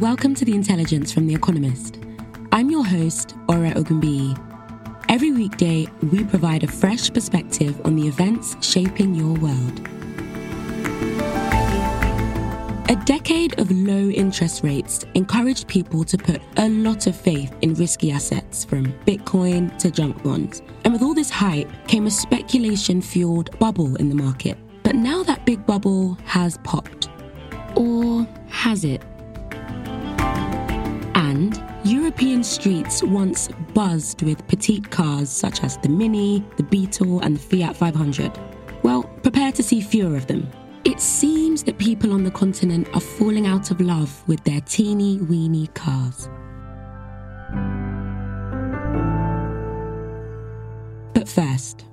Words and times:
welcome 0.00 0.32
to 0.32 0.44
The 0.44 0.54
Intelligence 0.54 1.10
from 1.12 1.26
The 1.26 1.34
Economist. 1.34 1.98
I'm 2.52 2.70
your 2.70 2.86
host, 2.86 3.34
Ore 3.48 3.72
Ogunbiyi. 3.74 4.38
Every 5.08 5.32
weekday, 5.32 5.88
we 6.12 6.22
provide 6.22 6.62
a 6.62 6.68
fresh 6.68 7.12
perspective 7.12 7.80
on 7.84 7.96
the 7.96 8.06
events 8.06 8.54
shaping 8.64 9.12
your 9.16 9.34
world. 9.38 9.80
A 12.88 13.02
decade 13.06 13.58
of 13.58 13.72
low 13.72 14.08
interest 14.10 14.62
rates 14.62 15.04
encouraged 15.14 15.66
people 15.66 16.04
to 16.04 16.16
put 16.16 16.40
a 16.58 16.68
lot 16.68 17.08
of 17.08 17.16
faith 17.16 17.52
in 17.62 17.74
risky 17.74 18.12
assets 18.12 18.64
from 18.64 18.92
Bitcoin 19.04 19.76
to 19.78 19.90
junk 19.90 20.22
bonds. 20.22 20.62
And 20.84 20.92
with 20.92 21.02
all 21.02 21.14
this 21.14 21.30
hype 21.30 21.68
came 21.88 22.06
a 22.06 22.10
speculation 22.12 23.02
fueled 23.02 23.58
bubble 23.58 23.96
in 23.96 24.10
the 24.10 24.14
market. 24.14 24.58
But 24.84 24.94
now 24.94 25.24
that 25.24 25.44
big 25.44 25.66
bubble 25.66 26.16
has 26.24 26.56
popped. 26.58 27.08
Or 27.74 28.28
has 28.48 28.84
it? 28.84 29.02
European 32.08 32.42
streets 32.42 33.02
once 33.02 33.50
buzzed 33.74 34.22
with 34.22 34.48
petite 34.48 34.90
cars 34.90 35.28
such 35.28 35.62
as 35.62 35.76
the 35.76 35.90
Mini, 35.90 36.42
the 36.56 36.62
Beetle, 36.62 37.20
and 37.20 37.36
the 37.36 37.38
Fiat 37.38 37.76
500. 37.76 38.32
Well, 38.82 39.02
prepare 39.22 39.52
to 39.52 39.62
see 39.62 39.82
fewer 39.82 40.16
of 40.16 40.26
them. 40.26 40.48
It 40.86 41.00
seems 41.00 41.62
that 41.64 41.76
people 41.76 42.14
on 42.14 42.24
the 42.24 42.30
continent 42.30 42.88
are 42.94 43.00
falling 43.00 43.46
out 43.46 43.70
of 43.70 43.82
love 43.82 44.26
with 44.26 44.42
their 44.44 44.62
teeny 44.62 45.18
weeny 45.18 45.66
cars. 45.74 46.30
But 51.12 51.28
first, 51.28 51.84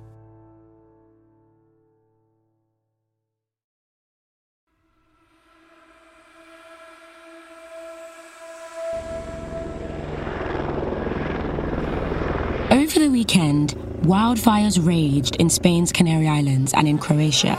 Over 12.70 12.98
the 12.98 13.08
weekend, 13.08 13.74
wildfires 14.02 14.84
raged 14.84 15.36
in 15.36 15.48
Spain's 15.48 15.92
Canary 15.92 16.26
Islands 16.26 16.74
and 16.74 16.88
in 16.88 16.98
Croatia. 16.98 17.56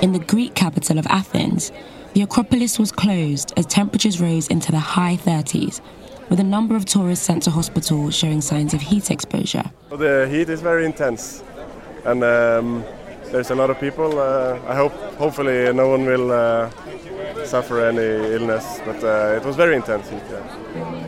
In 0.00 0.12
the 0.12 0.20
Greek 0.20 0.54
capital 0.54 0.96
of 0.96 1.06
Athens, 1.08 1.72
the 2.14 2.22
Acropolis 2.22 2.78
was 2.78 2.92
closed 2.92 3.52
as 3.56 3.66
temperatures 3.66 4.20
rose 4.20 4.46
into 4.46 4.70
the 4.70 4.78
high 4.78 5.16
30s, 5.16 5.80
with 6.28 6.38
a 6.38 6.44
number 6.44 6.76
of 6.76 6.84
tourists 6.84 7.26
sent 7.26 7.42
to 7.44 7.50
hospital 7.50 8.10
showing 8.10 8.40
signs 8.40 8.72
of 8.72 8.80
heat 8.80 9.10
exposure. 9.10 9.64
The 9.90 10.28
heat 10.30 10.48
is 10.48 10.60
very 10.60 10.84
intense, 10.84 11.42
and 12.04 12.22
um, 12.22 12.84
there's 13.32 13.50
a 13.50 13.56
lot 13.56 13.70
of 13.70 13.80
people. 13.80 14.20
Uh, 14.20 14.60
I 14.68 14.76
hope, 14.76 14.92
hopefully, 15.16 15.72
no 15.72 15.88
one 15.88 16.06
will 16.06 16.30
uh, 16.30 16.70
suffer 17.44 17.80
any 17.80 18.34
illness, 18.34 18.80
but 18.84 19.02
uh, 19.02 19.36
it 19.36 19.44
was 19.44 19.56
very 19.56 19.74
intense 19.74 20.08
heat. 20.08 20.22
Yeah. 20.30 21.07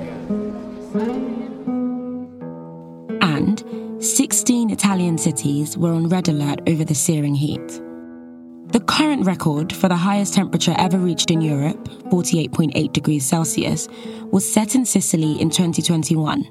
16 4.00 4.70
Italian 4.70 5.18
cities 5.18 5.76
were 5.76 5.92
on 5.92 6.08
red 6.08 6.26
alert 6.28 6.60
over 6.66 6.84
the 6.84 6.94
searing 6.94 7.34
heat. 7.34 7.68
The 8.72 8.82
current 8.86 9.26
record 9.26 9.74
for 9.74 9.88
the 9.88 9.96
highest 9.96 10.32
temperature 10.32 10.74
ever 10.78 10.96
reached 10.96 11.30
in 11.30 11.42
Europe, 11.42 11.86
48.8 12.08 12.94
degrees 12.94 13.26
Celsius, 13.26 13.88
was 14.32 14.50
set 14.50 14.74
in 14.74 14.86
Sicily 14.86 15.38
in 15.38 15.50
2021. 15.50 16.44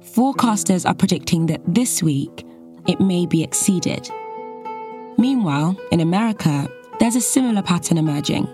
Forecasters 0.00 0.88
are 0.88 0.94
predicting 0.94 1.44
that 1.46 1.60
this 1.66 2.02
week 2.02 2.46
it 2.86 2.98
may 2.98 3.26
be 3.26 3.42
exceeded. 3.42 4.10
Meanwhile, 5.18 5.78
in 5.92 6.00
America, 6.00 6.66
there's 6.98 7.16
a 7.16 7.20
similar 7.20 7.60
pattern 7.60 7.98
emerging. 7.98 8.48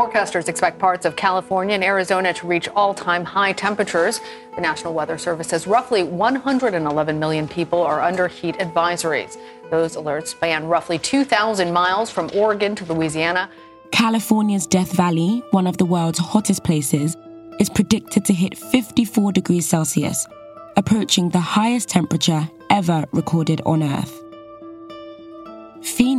Forecasters 0.00 0.48
expect 0.48 0.78
parts 0.78 1.04
of 1.04 1.16
California 1.16 1.74
and 1.74 1.84
Arizona 1.84 2.32
to 2.32 2.46
reach 2.46 2.68
all 2.68 2.94
time 2.94 3.24
high 3.24 3.52
temperatures. 3.52 4.20
The 4.54 4.60
National 4.60 4.94
Weather 4.94 5.18
Service 5.18 5.48
says 5.48 5.66
roughly 5.66 6.02
111 6.04 7.18
million 7.18 7.48
people 7.48 7.82
are 7.82 8.00
under 8.00 8.28
heat 8.28 8.54
advisories. 8.56 9.36
Those 9.70 9.96
alerts 9.96 10.28
span 10.28 10.66
roughly 10.66 10.98
2,000 10.98 11.72
miles 11.72 12.08
from 12.08 12.30
Oregon 12.34 12.74
to 12.76 12.84
Louisiana. 12.84 13.50
California's 13.90 14.66
Death 14.66 14.92
Valley, 14.92 15.42
one 15.50 15.66
of 15.66 15.76
the 15.76 15.84
world's 15.84 16.18
hottest 16.18 16.64
places, 16.64 17.16
is 17.58 17.68
predicted 17.68 18.24
to 18.24 18.32
hit 18.32 18.56
54 18.56 19.32
degrees 19.32 19.68
Celsius, 19.68 20.26
approaching 20.76 21.28
the 21.28 21.40
highest 21.40 21.88
temperature 21.88 22.48
ever 22.70 23.04
recorded 23.12 23.60
on 23.66 23.82
Earth. 23.82 24.22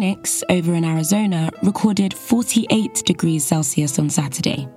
Phoenix, 0.02 0.44
over 0.50 0.74
in 0.74 0.84
Arizona, 0.84 1.52
recorded 1.62 2.12
48 2.12 3.04
degrees 3.06 3.46
Celsius 3.46 4.00
on 4.00 4.10
Saturday. 4.10 4.68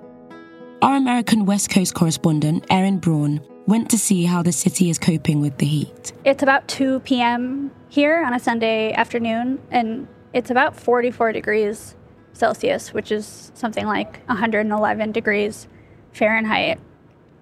Our 0.83 0.97
American 0.97 1.47
West 1.47 1.71
Coast 1.71 1.95
correspondent, 1.95 2.67
Erin 2.69 2.99
Braun, 2.99 3.41
went 3.67 3.91
to 3.93 3.97
see 3.97 4.25
how 4.25 4.43
the 4.43 4.53
city 4.53 4.91
is 4.91 4.99
coping 4.99 5.41
with 5.41 5.57
the 5.57 5.65
heat. 5.65 6.13
It's 6.27 6.43
about 6.43 6.69
2 6.69 7.01
p.m. 7.01 7.71
here 7.89 8.23
on 8.23 8.35
a 8.35 8.39
Sunday 8.39 8.93
afternoon, 8.93 9.63
and 9.71 10.09
it's 10.35 10.51
about 10.51 10.77
44 10.77 11.33
degrees 11.33 11.97
Celsius, 12.35 12.93
which 12.93 13.11
is 13.11 13.51
something 13.55 13.87
like 13.87 14.23
111 14.27 15.13
degrees 15.13 15.69
Fahrenheit. 16.13 16.79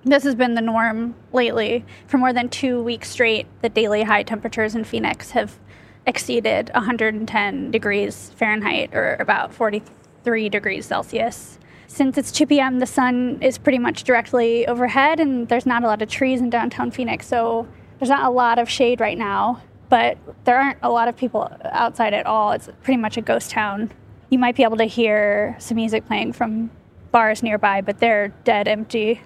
This 0.05 0.23
has 0.23 0.37
been 0.37 0.55
the 0.55 0.61
norm 0.61 1.17
lately. 1.33 1.85
For 2.07 2.17
more 2.17 2.33
than 2.33 2.49
two 2.49 2.81
weeks 2.81 3.11
straight, 3.11 3.49
the 3.61 3.69
daily 3.69 4.05
high 4.05 4.23
temperatures 4.23 4.77
in 4.77 4.85
Phoenix 4.85 5.33
have 5.33 5.59
exceeded 6.07 6.71
110 6.75 7.71
degrees 7.71 8.31
Fahrenheit 8.37 8.95
or 8.95 9.17
about 9.21 9.53
43 9.53 10.49
degrees 10.49 10.87
Celsius. 10.87 11.59
Since 11.87 12.17
it's 12.17 12.33
2 12.33 12.47
p.m., 12.47 12.79
the 12.79 12.87
sun 12.87 13.39
is 13.43 13.59
pretty 13.59 13.79
much 13.79 14.05
directly 14.05 14.67
overhead, 14.67 15.21
and 15.21 15.49
there's 15.49 15.67
not 15.67 15.85
a 15.85 15.87
lot 15.87 16.01
of 16.01 16.09
trees 16.09 16.41
in 16.41 16.49
downtown 16.49 16.91
Phoenix, 16.91 17.27
so 17.27 17.69
there's 17.99 18.09
not 18.09 18.25
a 18.25 18.31
lot 18.31 18.59
of 18.59 18.69
shade 18.69 19.01
right 19.01 19.19
now. 19.19 19.63
But 19.91 20.17
there 20.45 20.59
aren't 20.59 20.79
a 20.83 20.91
lot 20.91 21.09
of 21.09 21.19
people 21.19 21.53
outside 21.65 22.15
at 22.15 22.25
all. 22.25 22.53
It's 22.53 22.69
pretty 22.83 22.97
much 22.97 23.19
a 23.19 23.21
ghost 23.21 23.51
town. 23.51 23.93
You 24.31 24.39
might 24.39 24.57
be 24.57 24.63
able 24.63 24.79
to 24.79 24.85
hear 24.85 25.55
some 25.59 25.77
music 25.77 26.07
playing 26.07 26.33
from 26.33 26.71
bars 27.11 27.43
nearby, 27.43 27.83
but 27.83 27.99
they're 27.99 28.29
dead 28.29 28.69
empty. 28.69 29.21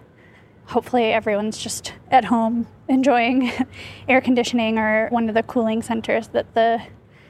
Hopefully, 0.69 1.13
everyone's 1.13 1.59
just 1.59 1.93
at 2.11 2.27
home 2.27 2.67
enjoying 2.89 3.53
air 4.09 4.21
conditioning 4.21 4.79
or 4.79 5.09
one 5.11 5.29
of 5.29 5.35
the 5.35 5.43
cooling 5.43 5.83
centers 5.83 6.29
that 6.29 6.55
the 6.55 6.83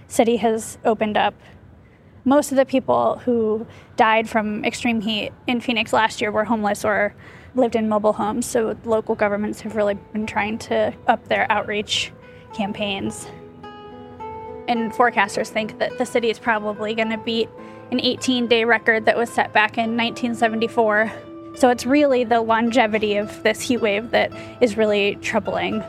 city 0.09 0.37
has 0.37 0.79
opened 0.85 1.17
up. 1.17 1.35
Most 2.25 2.51
of 2.51 2.57
the 2.57 2.65
people 2.65 3.19
who 3.19 3.67
died 3.97 4.29
from 4.29 4.65
extreme 4.65 5.01
heat 5.01 5.33
in 5.47 5.61
Phoenix 5.61 5.93
last 5.93 6.21
year 6.21 6.33
were 6.33 6.45
homeless 6.45 6.85
or 6.85 7.15
lived 7.55 7.77
in 7.77 7.89
mobile 7.89 8.15
homes, 8.15 8.47
so 8.47 8.77
local 8.85 9.15
governments 9.15 9.61
have 9.61 9.77
really 9.77 9.95
been 10.13 10.27
trying 10.27 10.59
to 10.59 10.93
up 11.07 11.29
their 11.29 11.51
outreach 11.51 12.13
campaigns. 12.53 13.27
And 14.69 14.93
forecasters 14.93 15.49
think 15.49 15.79
that 15.79 15.97
the 15.99 16.05
city 16.05 16.29
is 16.31 16.39
probably 16.39 16.95
going 16.95 17.11
to 17.11 17.19
beat 17.19 17.49
an 17.93 18.01
18 18.01 18.49
day 18.49 18.65
record 18.65 19.05
that 19.05 19.17
was 19.17 19.31
set 19.31 19.53
back 19.53 19.79
in 19.79 19.97
1974. 19.97 21.13
So 21.57 21.71
it's 21.71 21.87
really 21.87 22.23
the 22.23 22.43
longevity 22.43 23.17
of 23.17 23.43
this 23.43 23.63
heat 23.63 23.79
wave 23.79 24.11
that 24.11 24.31
is 24.61 24.77
really 24.77 25.17
troubling. 25.23 25.83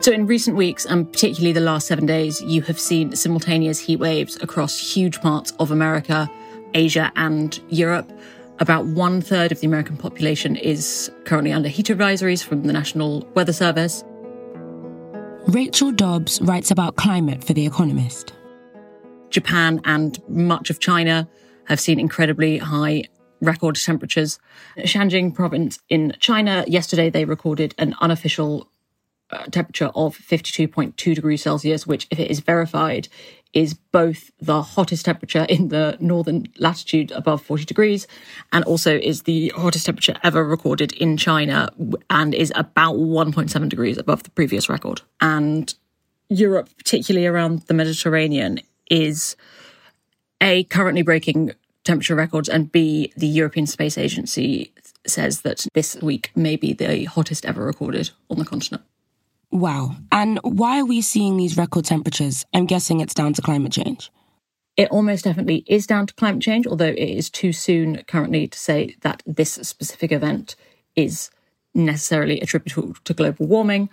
So, 0.00 0.12
in 0.12 0.28
recent 0.28 0.56
weeks, 0.56 0.86
and 0.86 1.10
particularly 1.10 1.52
the 1.52 1.60
last 1.60 1.88
seven 1.88 2.06
days, 2.06 2.40
you 2.40 2.62
have 2.62 2.78
seen 2.78 3.16
simultaneous 3.16 3.80
heat 3.80 3.96
waves 3.96 4.36
across 4.40 4.78
huge 4.78 5.20
parts 5.20 5.52
of 5.58 5.72
America, 5.72 6.30
Asia, 6.74 7.10
and 7.16 7.60
Europe. 7.68 8.08
About 8.60 8.86
one 8.86 9.20
third 9.20 9.50
of 9.50 9.58
the 9.58 9.66
American 9.66 9.96
population 9.96 10.54
is 10.54 11.10
currently 11.24 11.52
under 11.52 11.68
heat 11.68 11.86
advisories 11.86 12.44
from 12.44 12.62
the 12.62 12.72
National 12.72 13.26
Weather 13.34 13.52
Service. 13.52 14.04
Rachel 15.48 15.90
Dobbs 15.90 16.40
writes 16.42 16.70
about 16.70 16.94
climate 16.94 17.42
for 17.42 17.54
The 17.54 17.66
Economist. 17.66 18.32
Japan 19.30 19.80
and 19.84 20.20
much 20.28 20.70
of 20.70 20.78
China 20.78 21.28
have 21.64 21.80
seen 21.80 21.98
incredibly 21.98 22.58
high 22.58 23.04
record 23.40 23.76
temperatures. 23.76 24.38
Xinjiang 24.78 25.34
province 25.34 25.78
in 25.88 26.14
China, 26.18 26.64
yesterday 26.66 27.10
they 27.10 27.24
recorded 27.24 27.74
an 27.78 27.94
unofficial 28.00 28.68
uh, 29.30 29.44
temperature 29.46 29.90
of 29.94 30.16
52.2 30.16 31.14
degrees 31.14 31.42
Celsius, 31.42 31.86
which, 31.86 32.06
if 32.10 32.18
it 32.18 32.30
is 32.30 32.40
verified, 32.40 33.08
is 33.52 33.74
both 33.74 34.30
the 34.38 34.62
hottest 34.62 35.04
temperature 35.04 35.46
in 35.48 35.68
the 35.68 35.96
northern 35.98 36.46
latitude 36.58 37.10
above 37.12 37.42
40 37.42 37.64
degrees 37.64 38.06
and 38.52 38.64
also 38.64 38.96
is 38.98 39.22
the 39.22 39.48
hottest 39.56 39.86
temperature 39.86 40.14
ever 40.22 40.44
recorded 40.44 40.92
in 40.92 41.16
China 41.16 41.70
and 42.10 42.34
is 42.34 42.52
about 42.54 42.96
1.7 42.96 43.68
degrees 43.68 43.96
above 43.96 44.22
the 44.24 44.30
previous 44.30 44.68
record. 44.68 45.00
And 45.20 45.74
Europe, 46.28 46.68
particularly 46.76 47.26
around 47.26 47.62
the 47.62 47.74
Mediterranean, 47.74 48.60
is 48.90 49.36
A, 50.40 50.64
currently 50.64 51.02
breaking 51.02 51.52
temperature 51.86 52.14
records, 52.14 52.48
and 52.48 52.70
B, 52.70 53.12
the 53.16 53.26
European 53.26 53.66
Space 53.66 53.96
Agency 53.96 54.72
says 55.06 55.40
that 55.42 55.66
this 55.72 55.96
week 56.02 56.30
may 56.34 56.56
be 56.56 56.72
the 56.72 57.04
hottest 57.04 57.46
ever 57.46 57.64
recorded 57.64 58.10
on 58.28 58.38
the 58.38 58.44
continent. 58.44 58.82
Wow. 59.50 59.96
And 60.12 60.38
why 60.42 60.80
are 60.80 60.84
we 60.84 61.00
seeing 61.00 61.36
these 61.36 61.56
record 61.56 61.84
temperatures? 61.84 62.44
I'm 62.52 62.66
guessing 62.66 63.00
it's 63.00 63.14
down 63.14 63.32
to 63.34 63.42
climate 63.42 63.72
change. 63.72 64.10
It 64.76 64.90
almost 64.90 65.24
definitely 65.24 65.64
is 65.66 65.86
down 65.86 66.06
to 66.06 66.14
climate 66.14 66.42
change, 66.42 66.66
although 66.66 66.84
it 66.84 66.98
is 66.98 67.30
too 67.30 67.52
soon 67.52 68.02
currently 68.06 68.46
to 68.48 68.58
say 68.58 68.96
that 69.00 69.22
this 69.24 69.52
specific 69.52 70.12
event 70.12 70.56
is 70.96 71.30
necessarily 71.74 72.40
attributable 72.40 72.94
to 73.04 73.14
global 73.14 73.46
warming, 73.46 73.88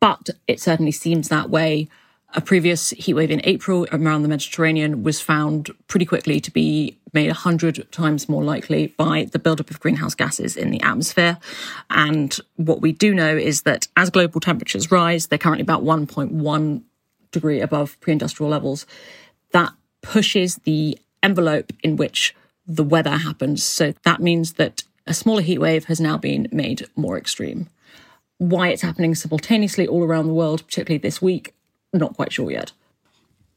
but 0.00 0.28
it 0.46 0.60
certainly 0.60 0.92
seems 0.92 1.28
that 1.28 1.48
way 1.48 1.88
a 2.36 2.40
previous 2.42 2.92
heatwave 2.92 3.30
in 3.30 3.40
April 3.44 3.86
around 3.90 4.22
the 4.22 4.28
Mediterranean 4.28 5.02
was 5.02 5.22
found 5.22 5.70
pretty 5.88 6.04
quickly 6.04 6.38
to 6.38 6.50
be 6.50 6.98
made 7.14 7.28
100 7.28 7.90
times 7.90 8.28
more 8.28 8.44
likely 8.44 8.88
by 8.88 9.26
the 9.32 9.38
buildup 9.38 9.70
of 9.70 9.80
greenhouse 9.80 10.14
gases 10.14 10.54
in 10.54 10.70
the 10.70 10.82
atmosphere. 10.82 11.38
And 11.88 12.38
what 12.56 12.82
we 12.82 12.92
do 12.92 13.14
know 13.14 13.34
is 13.34 13.62
that 13.62 13.88
as 13.96 14.10
global 14.10 14.40
temperatures 14.40 14.90
rise, 14.90 15.28
they're 15.28 15.38
currently 15.38 15.62
about 15.62 15.82
1.1 15.82 16.82
degree 17.32 17.60
above 17.62 17.98
pre 18.00 18.12
industrial 18.12 18.50
levels. 18.50 18.84
That 19.52 19.72
pushes 20.02 20.56
the 20.56 20.98
envelope 21.22 21.72
in 21.82 21.96
which 21.96 22.34
the 22.66 22.84
weather 22.84 23.16
happens. 23.16 23.64
So 23.64 23.94
that 24.04 24.20
means 24.20 24.54
that 24.54 24.84
a 25.06 25.14
smaller 25.14 25.40
heat 25.40 25.58
wave 25.58 25.86
has 25.86 26.00
now 26.00 26.18
been 26.18 26.48
made 26.52 26.86
more 26.96 27.16
extreme. 27.16 27.68
Why 28.38 28.68
it's 28.68 28.82
happening 28.82 29.14
simultaneously 29.14 29.86
all 29.86 30.04
around 30.04 30.26
the 30.26 30.34
world, 30.34 30.66
particularly 30.66 30.98
this 30.98 31.22
week, 31.22 31.54
not 31.92 32.14
quite 32.14 32.32
sure 32.32 32.50
yet. 32.50 32.72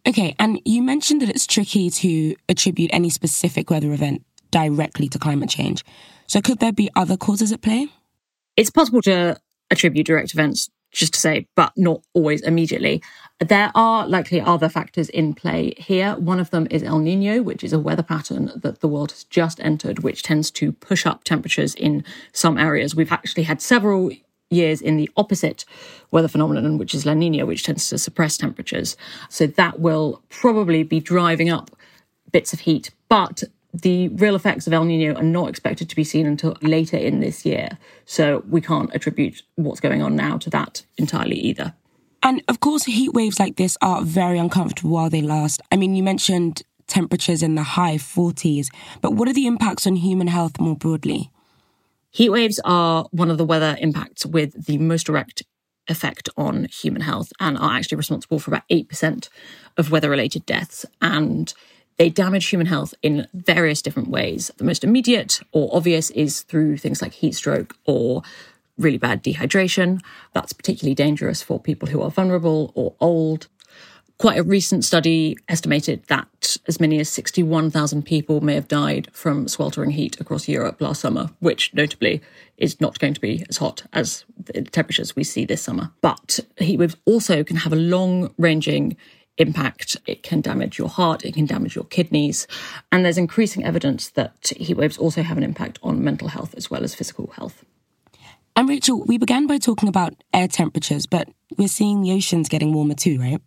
Okay, 0.08 0.36
and 0.40 0.62
you 0.66 0.81
mentioned 0.81 1.22
that 1.22 1.30
it's 1.30 1.46
tricky 1.46 1.90
to 1.90 2.36
attribute 2.48 2.90
any 2.94 3.10
specific 3.10 3.70
weather 3.70 3.92
event 3.94 4.24
directly 4.52 5.08
to 5.10 5.20
climate 5.20 5.50
change. 5.50 5.84
So 6.28 6.42
could 6.42 6.60
there 6.60 6.72
be 6.72 6.90
other 6.96 7.18
causes 7.18 7.52
at 7.52 7.62
play? 7.62 7.88
It's 8.56 8.70
possible 8.70 9.02
to 9.04 9.38
attribute 9.70 10.08
direct 10.08 10.34
events, 10.34 10.70
just 10.92 11.14
to 11.14 11.20
say, 11.20 11.48
but 11.56 11.74
not 11.76 12.02
always 12.14 12.42
immediately. 12.42 13.04
There 13.40 13.72
are 13.76 14.08
likely 14.08 14.42
other 14.42 14.70
factors 14.70 15.10
in 15.10 15.34
play 15.34 15.74
here. 15.78 16.16
One 16.16 16.40
of 16.40 16.50
them 16.50 16.68
is 16.72 16.81
El 16.81 17.00
Nino, 17.00 17.42
which 17.42 17.64
is 17.64 17.74
a 17.74 17.80
weather 17.80 18.04
pattern 18.04 18.52
that 18.56 18.80
the 18.80 18.88
world 18.88 19.12
has 19.12 19.26
just 19.26 19.60
entered, 19.60 20.00
which 20.00 20.24
tends 20.24 20.50
to 20.52 20.72
push 20.72 21.06
up 21.06 21.24
temperatures 21.24 21.76
in 21.76 22.04
some 22.31 22.58
areas. 22.58 22.96
We've 22.96 23.12
actually 23.12 23.44
had 23.44 23.62
several 23.62 24.12
years 24.50 24.81
in 24.81 24.98
the 24.98 25.10
opposite 25.16 25.66
weather 26.12 26.28
phenomenon, 26.28 26.78
which 26.78 26.96
is 26.96 27.06
La 27.06 27.13
Nina, 27.13 27.46
which 27.46 27.63
tends 27.63 27.90
to 27.90 27.98
suppress 27.98 28.38
temperatures. 28.38 28.98
So 29.30 29.48
that 29.48 29.80
will 29.80 30.24
probably 30.30 30.84
be 30.84 31.00
driving 31.00 31.50
up 31.50 31.72
bits 32.31 32.54
of 32.54 32.62
heat. 32.62 32.92
But 33.10 33.44
the 33.74 34.10
real 34.10 34.36
effects 34.36 34.68
of 34.68 34.74
El 34.74 34.86
Nino 34.86 35.13
are 35.13 35.24
not 35.24 35.50
expected 35.50 35.90
to 35.90 35.96
be 35.96 36.04
seen 36.04 36.25
until 36.25 36.57
later 36.62 36.98
in 36.98 37.19
this 37.19 37.46
year. 37.46 37.78
So 38.06 38.44
we 38.50 38.62
can't 38.62 38.94
attribute 38.94 39.44
what's 39.56 39.80
going 39.80 40.01
on 40.01 40.16
now 40.16 40.38
to 40.40 40.50
that 40.50 40.84
entirely 40.98 41.40
either. 41.40 41.74
And 42.22 42.42
of 42.48 42.60
course, 42.60 42.86
heat 42.86 43.13
waves 43.13 43.40
like 43.40 43.56
this 43.56 43.78
are 43.81 44.02
very 44.02 44.38
uncomfortable 44.38 44.92
while 44.92 45.10
they 45.10 45.22
last. 45.22 45.62
I 45.72 45.78
mean, 45.78 45.95
you 45.95 46.04
mentioned 46.04 46.63
temperatures 46.88 47.44
in 47.44 47.56
the 47.56 47.63
high 47.63 47.95
40s, 47.95 48.68
but 49.02 49.13
what 49.13 49.30
are 49.30 49.34
the 49.34 49.48
impacts 49.48 49.86
on 49.88 49.95
human 49.95 50.28
health 50.28 50.60
more 50.60 50.75
broadly? 50.75 51.31
Heat 52.11 52.29
waves 52.29 52.59
are 52.65 53.07
one 53.11 53.29
of 53.29 53.38
the 53.38 53.45
weather 53.45 53.77
impacts 53.79 54.25
with 54.25 54.65
the 54.65 54.77
most 54.77 55.06
direct 55.06 55.44
effect 55.88 56.29
on 56.38 56.65
human 56.65 57.01
health 57.01 57.31
and 57.39 57.57
are 57.57 57.75
actually 57.75 57.97
responsible 57.97 58.39
for 58.39 58.51
about 58.51 58.67
8% 58.69 59.29
of 59.77 59.91
weather 59.91 60.09
related 60.09 60.45
deaths. 60.45 60.85
And 61.01 61.53
they 61.97 62.09
damage 62.09 62.47
human 62.47 62.67
health 62.67 62.94
in 63.03 63.27
various 63.33 63.81
different 63.81 64.09
ways. 64.09 64.51
The 64.57 64.63
most 64.63 64.83
immediate 64.83 65.41
or 65.51 65.69
obvious 65.75 66.09
is 66.11 66.41
through 66.41 66.77
things 66.77 67.01
like 67.01 67.13
heat 67.13 67.35
stroke 67.35 67.75
or 67.85 68.23
really 68.77 68.97
bad 68.97 69.23
dehydration. 69.23 70.00
That's 70.33 70.53
particularly 70.53 70.95
dangerous 70.95 71.41
for 71.41 71.59
people 71.59 71.89
who 71.89 72.01
are 72.01 72.09
vulnerable 72.09 72.71
or 72.73 72.95
old. 73.00 73.47
Quite 74.19 74.38
a 74.38 74.44
recent 74.44 74.83
study 74.83 75.38
estimated 75.48 76.04
that 76.07 76.57
as 76.68 76.77
many 76.77 77.00
as 77.00 77.07
61,000 77.07 78.04
people 78.04 78.42
may 78.42 78.54
have 78.54 78.68
died 78.68 79.07
from 79.13 79.48
sweltering 79.48 79.92
heat 79.92 80.19
across 80.19 80.45
Europe 80.45 80.81
last 80.81 81.00
summer, 81.00 81.30
which 81.39 81.74
notably 81.74 82.21
is 82.57 82.81
not 82.81 83.00
going 83.00 83.13
to 83.13 83.21
be 83.21 83.45
as 83.48 83.56
hot 83.56 83.83
as 83.94 84.25
the 84.38 84.62
temperatures 84.63 85.16
we 85.16 85.24
see 85.24 85.45
this 85.45 85.62
summer. 85.62 85.92
But 86.01 86.42
heat 86.57 86.75
waves 86.75 86.98
also 87.06 87.45
can 87.45 87.56
have 87.56 87.71
a 87.71 87.77
long 87.77 88.33
ranging 88.38 88.98
impact. 89.38 89.95
It 90.06 90.21
can 90.21 90.42
damage 90.42 90.77
your 90.77 90.89
heart, 90.89 91.24
it 91.24 91.36
can 91.36 91.45
damage 91.45 91.77
your 91.77 91.86
kidneys. 91.86 92.45
And 92.92 93.06
there's 93.06 93.18
increasing 93.18 93.63
evidence 93.63 94.10
that 94.10 94.51
heat 94.57 94.75
waves 94.75 94.98
also 94.98 95.21
have 95.24 95.38
an 95.38 95.44
impact 95.44 95.80
on 95.81 96.04
mental 96.04 96.27
health 96.27 96.54
as 96.56 96.69
well 96.69 96.83
as 96.83 96.94
physical 96.94 97.31
health. 97.38 97.63
And 98.57 98.68
Rachel, 98.68 99.01
we 99.06 99.18
began 99.18 99.48
by 99.48 99.60
talking 99.60 99.88
about 99.88 100.13
air 100.33 100.50
temperatures, 100.50 101.06
but 101.06 101.30
we're 101.57 101.69
seeing 101.69 102.01
the 102.01 102.12
oceans 102.12 102.50
getting 102.50 102.74
warmer 102.74 102.95
too, 102.95 103.18
right? 103.18 103.42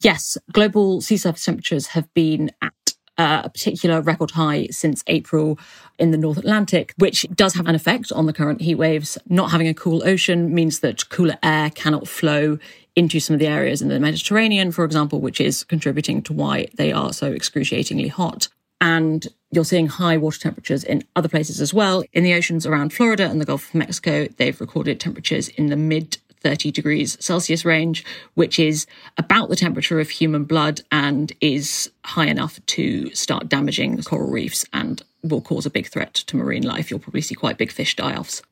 Yes, 0.00 0.38
global 0.52 1.00
sea 1.00 1.16
surface 1.16 1.44
temperatures 1.44 1.88
have 1.88 2.12
been 2.14 2.50
at 2.62 2.72
uh, 3.18 3.42
a 3.44 3.50
particular 3.50 4.00
record 4.00 4.30
high 4.30 4.68
since 4.70 5.02
April 5.08 5.58
in 5.98 6.12
the 6.12 6.16
North 6.16 6.38
Atlantic, 6.38 6.94
which 6.98 7.26
does 7.34 7.54
have 7.54 7.66
an 7.66 7.74
effect 7.74 8.12
on 8.12 8.26
the 8.26 8.32
current 8.32 8.60
heat 8.60 8.76
waves. 8.76 9.18
Not 9.28 9.50
having 9.50 9.66
a 9.66 9.74
cool 9.74 10.06
ocean 10.06 10.54
means 10.54 10.80
that 10.80 11.08
cooler 11.08 11.36
air 11.42 11.70
cannot 11.70 12.06
flow 12.06 12.58
into 12.94 13.18
some 13.18 13.34
of 13.34 13.40
the 13.40 13.48
areas 13.48 13.82
in 13.82 13.88
the 13.88 13.98
Mediterranean, 13.98 14.70
for 14.70 14.84
example, 14.84 15.20
which 15.20 15.40
is 15.40 15.64
contributing 15.64 16.22
to 16.22 16.32
why 16.32 16.68
they 16.74 16.92
are 16.92 17.12
so 17.12 17.32
excruciatingly 17.32 18.08
hot. 18.08 18.48
And 18.80 19.26
you're 19.50 19.64
seeing 19.64 19.88
high 19.88 20.16
water 20.16 20.38
temperatures 20.38 20.84
in 20.84 21.02
other 21.16 21.28
places 21.28 21.60
as 21.60 21.74
well. 21.74 22.04
In 22.12 22.22
the 22.22 22.34
oceans 22.34 22.66
around 22.66 22.92
Florida 22.92 23.28
and 23.28 23.40
the 23.40 23.44
Gulf 23.44 23.70
of 23.70 23.74
Mexico, 23.74 24.28
they've 24.36 24.60
recorded 24.60 25.00
temperatures 25.00 25.48
in 25.48 25.66
the 25.66 25.76
mid 25.76 26.18
30 26.42 26.70
degrees 26.70 27.16
Celsius 27.20 27.64
range, 27.64 28.04
which 28.34 28.58
is 28.58 28.86
about 29.16 29.48
the 29.48 29.56
temperature 29.56 30.00
of 30.00 30.10
human 30.10 30.44
blood 30.44 30.80
and 30.90 31.32
is 31.40 31.90
high 32.04 32.26
enough 32.26 32.64
to 32.66 33.14
start 33.14 33.48
damaging 33.48 34.02
coral 34.02 34.30
reefs 34.30 34.64
and 34.72 35.02
will 35.22 35.40
cause 35.40 35.66
a 35.66 35.70
big 35.70 35.88
threat 35.88 36.14
to 36.14 36.36
marine 36.36 36.62
life. 36.62 36.90
You'll 36.90 37.00
probably 37.00 37.20
see 37.20 37.34
quite 37.34 37.58
big 37.58 37.72
fish 37.72 37.96
die 37.96 38.16
offs. 38.16 38.42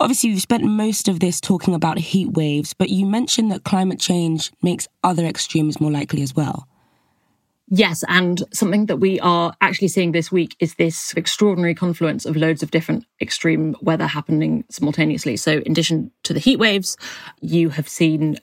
Obviously, 0.00 0.30
you've 0.30 0.40
spent 0.40 0.62
most 0.62 1.08
of 1.08 1.18
this 1.18 1.40
talking 1.40 1.74
about 1.74 1.98
heat 1.98 2.30
waves, 2.30 2.72
but 2.72 2.88
you 2.88 3.04
mentioned 3.04 3.50
that 3.50 3.64
climate 3.64 3.98
change 3.98 4.52
makes 4.62 4.86
other 5.02 5.24
extremes 5.24 5.80
more 5.80 5.90
likely 5.90 6.22
as 6.22 6.36
well. 6.36 6.67
Yes, 7.70 8.02
and 8.08 8.42
something 8.52 8.86
that 8.86 8.96
we 8.96 9.20
are 9.20 9.52
actually 9.60 9.88
seeing 9.88 10.12
this 10.12 10.32
week 10.32 10.56
is 10.58 10.76
this 10.76 11.12
extraordinary 11.14 11.74
confluence 11.74 12.24
of 12.24 12.34
loads 12.34 12.62
of 12.62 12.70
different 12.70 13.04
extreme 13.20 13.76
weather 13.82 14.06
happening 14.06 14.64
simultaneously. 14.70 15.36
So, 15.36 15.58
in 15.58 15.72
addition 15.72 16.10
to 16.22 16.32
the 16.32 16.40
heat 16.40 16.58
waves, 16.58 16.96
you 17.42 17.68
have 17.70 17.86
seen 17.86 18.38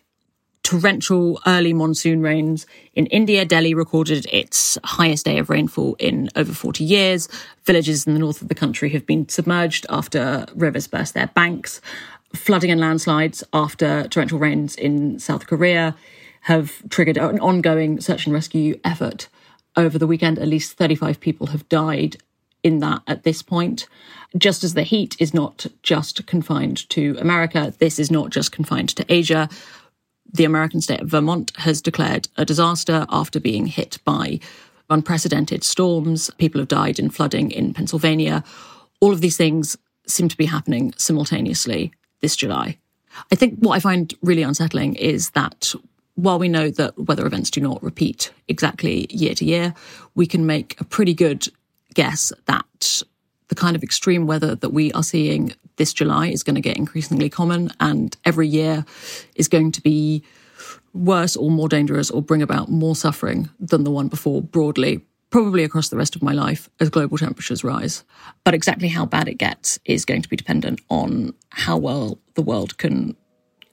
torrential 0.62 1.40
early 1.48 1.74
monsoon 1.74 2.22
rains. 2.22 2.68
In 2.94 3.08
India, 3.08 3.46
Delhi 3.46 3.74
recorded 3.74 4.28
its 4.32 4.78
highest 4.84 5.26
day 5.26 5.40
of 5.40 5.50
rainfall 5.50 5.96
in 5.98 6.30
over 6.36 6.54
40 6.54 6.84
years. 6.84 7.28
Villages 7.64 8.06
in 8.06 8.14
the 8.14 8.20
north 8.20 8.44
of 8.44 8.48
the 8.48 8.56
country 8.56 8.90
have 8.90 9.08
been 9.08 9.28
submerged 9.28 9.88
after 9.90 10.46
rivers 10.56 10.88
burst 10.88 11.16
their 11.16 11.28
banks. 11.28 11.82
Flooding 12.36 12.70
and 12.70 12.82
landslides 12.82 13.44
after 13.54 14.08
torrential 14.08 14.40
rains 14.40 14.76
in 14.76 15.18
South 15.18 15.48
Korea 15.48 15.96
have 16.46 16.88
triggered 16.90 17.18
an 17.18 17.40
ongoing 17.40 18.00
search 18.00 18.28
and 18.28 18.34
rescue 18.34 18.80
effort. 18.84 19.28
Over 19.76 19.98
the 19.98 20.06
weekend, 20.06 20.38
at 20.38 20.48
least 20.48 20.78
35 20.78 21.20
people 21.20 21.48
have 21.48 21.68
died 21.70 22.18
in 22.62 22.80
that 22.80 23.02
at 23.08 23.24
this 23.24 23.42
point. 23.42 23.88
Just 24.38 24.64
as 24.64 24.76
the 24.76 24.84
heat 24.84 25.16
is 25.20 25.34
not 25.34 25.66
just 25.82 26.28
confined 26.28 26.88
to 26.90 27.18
America, 27.20 27.74
this 27.80 27.98
is 27.98 28.12
not 28.12 28.30
just 28.30 28.52
confined 28.52 28.90
to 28.90 29.06
Asia. 29.12 29.50
The 30.32 30.46
American 30.46 30.82
state 30.82 31.02
of 31.02 31.10
Vermont 31.10 31.52
has 31.58 31.82
declared 31.82 32.28
a 32.38 32.46
disaster 32.46 33.08
after 33.10 33.40
being 33.40 33.66
hit 33.66 33.98
by 34.06 34.40
unprecedented 34.88 35.64
storms. 35.64 36.30
People 36.38 36.62
have 36.62 36.68
died 36.68 37.00
in 37.00 37.10
flooding 37.10 37.50
in 37.50 37.74
Pennsylvania. 37.74 38.44
All 39.00 39.12
of 39.12 39.22
these 39.22 39.36
things 39.36 39.78
seem 40.06 40.30
to 40.30 40.38
be 40.38 40.46
happening 40.46 40.94
simultaneously 40.96 41.92
this 42.22 42.36
July. 42.36 42.78
I 43.32 43.36
think 43.36 43.58
what 43.58 43.74
I 43.74 43.80
find 43.80 44.14
really 44.22 44.44
unsettling 44.44 44.94
is 44.94 45.32
that 45.32 45.74
while 46.16 46.40
we 46.40 46.50
know 46.50 46.70
that 46.70 46.98
weather 46.98 47.26
events 47.26 47.52
do 47.52 47.62
not 47.62 47.84
repeat 47.84 48.32
exactly 48.48 49.08
year 49.10 49.36
to 49.36 49.46
year, 49.46 49.74
we 50.16 50.26
can 50.26 50.46
make 50.46 50.80
a 50.80 50.86
pretty 50.86 51.14
good 51.14 51.48
guess 51.94 52.32
that 52.46 53.04
the 53.48 53.56
kind 53.56 53.76
of 53.76 53.84
extreme 53.84 54.26
weather 54.26 54.56
that 54.56 54.70
we 54.70 54.92
are 54.94 55.04
seeing 55.04 55.54
this 55.76 55.94
July 55.94 56.28
is 56.28 56.44
going 56.44 56.56
to 56.56 56.62
get 56.62 56.78
increasingly 56.78 57.30
common, 57.30 57.70
and 57.80 58.16
every 58.26 58.48
year 58.48 58.86
is 59.36 59.48
going 59.48 59.72
to 59.74 59.82
be 59.82 60.24
worse 60.94 61.36
or 61.36 61.52
more 61.52 61.68
dangerous 61.68 62.10
or 62.10 62.22
bring 62.22 62.42
about 62.42 62.70
more 62.70 62.96
suffering 62.96 63.50
than 63.60 63.84
the 63.84 63.92
one 63.92 64.08
before 64.08 64.42
broadly, 64.42 65.02
probably 65.30 65.66
across 65.66 65.90
the 65.90 65.98
rest 65.98 66.16
of 66.16 66.24
my 66.24 66.32
life 66.32 66.70
as 66.80 66.90
global 66.90 67.18
temperatures 67.18 67.64
rise. 67.64 68.06
But 68.46 68.54
exactly 68.54 68.88
how 68.88 69.06
bad 69.06 69.28
it 69.28 69.38
gets 69.38 69.78
is 69.84 70.06
going 70.06 70.22
to 70.22 70.30
be 70.30 70.38
dependent 70.38 70.80
on 70.90 71.34
how 71.50 71.76
well 71.78 72.20
the 72.36 72.42
world 72.42 72.78
can 72.78 73.18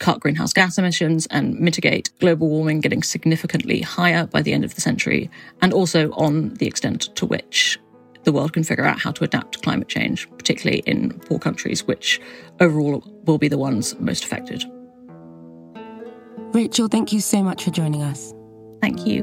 cut 0.02 0.20
greenhouse 0.20 0.52
gas 0.52 0.76
emissions 0.78 1.26
and 1.30 1.58
mitigate 1.58 2.10
global 2.18 2.48
warming 2.48 2.80
getting 2.80 3.02
significantly 3.02 3.80
higher 3.80 4.26
by 4.26 4.42
the 4.42 4.52
end 4.52 4.64
of 4.64 4.74
the 4.74 4.80
century, 4.80 5.30
and 5.62 5.72
also 5.72 6.10
on 6.12 6.50
the 6.54 6.66
extent 6.66 7.14
to 7.14 7.24
which 7.24 7.78
the 8.24 8.32
world 8.32 8.52
can 8.52 8.64
figure 8.64 8.84
out 8.84 9.00
how 9.00 9.12
to 9.12 9.24
adapt 9.24 9.52
to 9.52 9.58
climate 9.60 9.88
change, 9.88 10.28
particularly 10.32 10.80
in 10.86 11.12
poor 11.20 11.38
countries, 11.38 11.86
which 11.86 12.20
overall 12.60 13.02
will 13.24 13.38
be 13.38 13.48
the 13.48 13.58
ones 13.58 13.98
most 14.00 14.24
affected. 14.24 14.64
Rachel, 16.52 16.88
thank 16.88 17.12
you 17.12 17.20
so 17.20 17.42
much 17.42 17.64
for 17.64 17.70
joining 17.70 18.02
us. 18.02 18.34
Thank 18.80 19.06
you. 19.06 19.22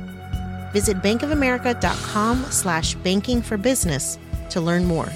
Visit 0.71 0.97
bankofamerica.com 1.01 2.43
slash 2.49 2.95
banking 2.95 3.41
for 3.41 3.57
business 3.57 4.17
to 4.49 4.61
learn 4.61 4.85
more. 4.85 5.07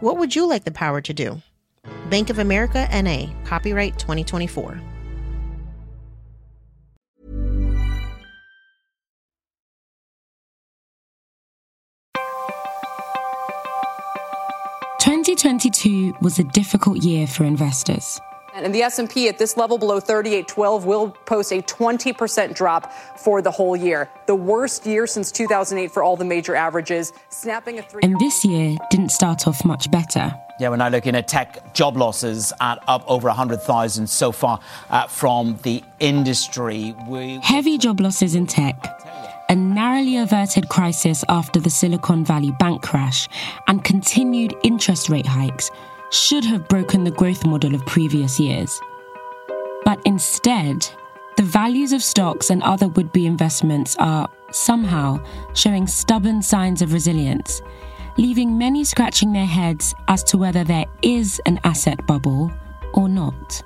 What 0.00 0.18
would 0.18 0.34
you 0.34 0.48
like 0.48 0.64
the 0.64 0.70
power 0.70 1.00
to 1.00 1.12
do? 1.12 1.40
Bank 2.10 2.30
of 2.30 2.38
America 2.38 2.88
NA, 2.92 3.26
copyright 3.44 3.98
2024. 3.98 4.80
Twenty 15.00 15.34
twenty 15.34 15.70
two 15.70 16.14
was 16.20 16.38
a 16.38 16.44
difficult 16.44 17.02
year 17.02 17.26
for 17.26 17.44
investors. 17.44 18.20
And 18.54 18.74
the 18.74 18.82
S&P 18.82 19.28
at 19.28 19.38
this 19.38 19.56
level 19.56 19.78
below 19.78 19.98
3812 19.98 20.84
will 20.84 21.10
post 21.10 21.52
a 21.52 21.62
20% 21.62 22.54
drop 22.54 22.92
for 23.18 23.40
the 23.40 23.50
whole 23.50 23.74
year. 23.74 24.10
The 24.26 24.34
worst 24.34 24.84
year 24.84 25.06
since 25.06 25.32
2008 25.32 25.90
for 25.90 26.02
all 26.02 26.16
the 26.16 26.24
major 26.24 26.54
averages, 26.54 27.14
snapping 27.30 27.78
a 27.78 27.82
3 27.82 28.02
And 28.02 28.18
this 28.20 28.44
year 28.44 28.76
didn't 28.90 29.10
start 29.10 29.48
off 29.48 29.64
much 29.64 29.90
better. 29.90 30.34
Yeah, 30.60 30.68
we're 30.68 30.76
now 30.76 30.88
looking 30.90 31.16
at 31.16 31.28
tech 31.28 31.72
job 31.72 31.96
losses 31.96 32.52
at 32.60 32.78
up 32.86 33.04
over 33.06 33.28
100,000 33.28 34.06
so 34.06 34.32
far 34.32 34.60
uh, 34.90 35.06
from 35.06 35.58
the 35.62 35.82
industry. 35.98 36.94
We... 37.08 37.38
Heavy 37.42 37.78
job 37.78 38.00
losses 38.00 38.34
in 38.34 38.46
tech, 38.46 38.76
a 39.48 39.56
narrowly 39.56 40.18
averted 40.18 40.68
crisis 40.68 41.24
after 41.30 41.58
the 41.58 41.70
Silicon 41.70 42.22
Valley 42.22 42.52
bank 42.58 42.82
crash, 42.82 43.28
and 43.66 43.82
continued 43.82 44.54
interest 44.62 45.08
rate 45.08 45.26
hikes 45.26 45.70
should 46.12 46.44
have 46.44 46.68
broken 46.68 47.04
the 47.04 47.10
growth 47.10 47.44
model 47.44 47.74
of 47.74 47.84
previous 47.86 48.38
years. 48.38 48.80
But 49.84 50.00
instead, 50.04 50.86
the 51.36 51.42
values 51.42 51.92
of 51.92 52.02
stocks 52.02 52.50
and 52.50 52.62
other 52.62 52.88
would 52.88 53.12
be 53.12 53.26
investments 53.26 53.96
are 53.98 54.28
somehow 54.50 55.24
showing 55.54 55.86
stubborn 55.86 56.42
signs 56.42 56.82
of 56.82 56.92
resilience, 56.92 57.62
leaving 58.18 58.58
many 58.58 58.84
scratching 58.84 59.32
their 59.32 59.46
heads 59.46 59.94
as 60.08 60.22
to 60.24 60.36
whether 60.36 60.64
there 60.64 60.84
is 61.00 61.40
an 61.46 61.58
asset 61.64 62.06
bubble 62.06 62.52
or 62.92 63.08
not. 63.08 63.62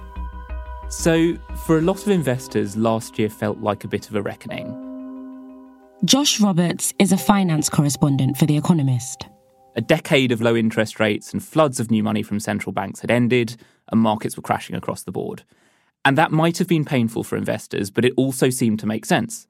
So, 0.88 1.34
for 1.64 1.78
a 1.78 1.82
lot 1.82 2.02
of 2.02 2.08
investors, 2.08 2.76
last 2.76 3.18
year 3.18 3.28
felt 3.28 3.58
like 3.58 3.82
a 3.82 3.88
bit 3.88 4.08
of 4.08 4.14
a 4.14 4.22
reckoning. 4.22 4.82
Josh 6.04 6.40
Roberts 6.40 6.94
is 7.00 7.10
a 7.10 7.16
finance 7.16 7.68
correspondent 7.68 8.36
for 8.36 8.46
The 8.46 8.56
Economist. 8.56 9.26
A 9.76 9.82
decade 9.82 10.32
of 10.32 10.40
low 10.40 10.56
interest 10.56 10.98
rates 10.98 11.34
and 11.34 11.44
floods 11.44 11.78
of 11.78 11.90
new 11.90 12.02
money 12.02 12.22
from 12.22 12.40
central 12.40 12.72
banks 12.72 13.00
had 13.00 13.10
ended, 13.10 13.56
and 13.92 14.00
markets 14.00 14.34
were 14.34 14.42
crashing 14.42 14.74
across 14.74 15.02
the 15.02 15.12
board. 15.12 15.42
And 16.02 16.16
that 16.16 16.32
might 16.32 16.56
have 16.56 16.66
been 16.66 16.86
painful 16.86 17.24
for 17.24 17.36
investors, 17.36 17.90
but 17.90 18.04
it 18.04 18.14
also 18.16 18.48
seemed 18.48 18.80
to 18.80 18.86
make 18.86 19.04
sense. 19.04 19.46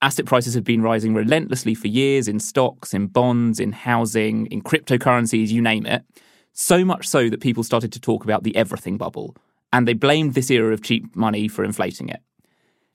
Asset 0.00 0.26
prices 0.26 0.54
had 0.54 0.62
been 0.62 0.80
rising 0.80 1.12
relentlessly 1.12 1.74
for 1.74 1.88
years 1.88 2.28
in 2.28 2.38
stocks, 2.38 2.94
in 2.94 3.08
bonds, 3.08 3.58
in 3.58 3.72
housing, 3.72 4.46
in 4.46 4.62
cryptocurrencies, 4.62 5.48
you 5.48 5.60
name 5.60 5.86
it. 5.86 6.04
So 6.52 6.84
much 6.84 7.08
so 7.08 7.28
that 7.28 7.40
people 7.40 7.64
started 7.64 7.92
to 7.94 8.00
talk 8.00 8.22
about 8.22 8.44
the 8.44 8.54
everything 8.54 8.96
bubble, 8.96 9.34
and 9.72 9.88
they 9.88 9.94
blamed 9.94 10.34
this 10.34 10.52
era 10.52 10.72
of 10.72 10.84
cheap 10.84 11.16
money 11.16 11.48
for 11.48 11.64
inflating 11.64 12.08
it. 12.10 12.20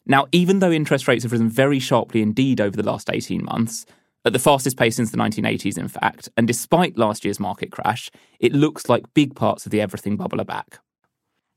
Now, 0.05 0.27
even 0.31 0.59
though 0.59 0.71
interest 0.71 1.09
rates 1.09 1.23
have 1.23 1.33
risen 1.33 1.49
very 1.49 1.79
sharply 1.79 2.21
indeed 2.21 2.61
over 2.61 2.77
the 2.77 2.89
last 2.89 3.09
18 3.11 3.43
months, 3.43 3.85
at 4.25 4.33
the 4.33 4.39
fastest 4.39 4.77
pace 4.77 4.95
since 4.95 5.11
the 5.11 5.17
1980s, 5.17 5.77
in 5.77 5.87
fact, 5.87 6.29
and 6.35 6.47
despite 6.47 6.97
last 6.97 7.23
year's 7.23 7.39
market 7.39 7.71
crash, 7.71 8.11
it 8.39 8.53
looks 8.53 8.89
like 8.89 9.13
big 9.13 9.35
parts 9.35 9.65
of 9.65 9.71
the 9.71 9.81
everything 9.81 10.17
bubble 10.17 10.41
are 10.41 10.45
back. 10.45 10.79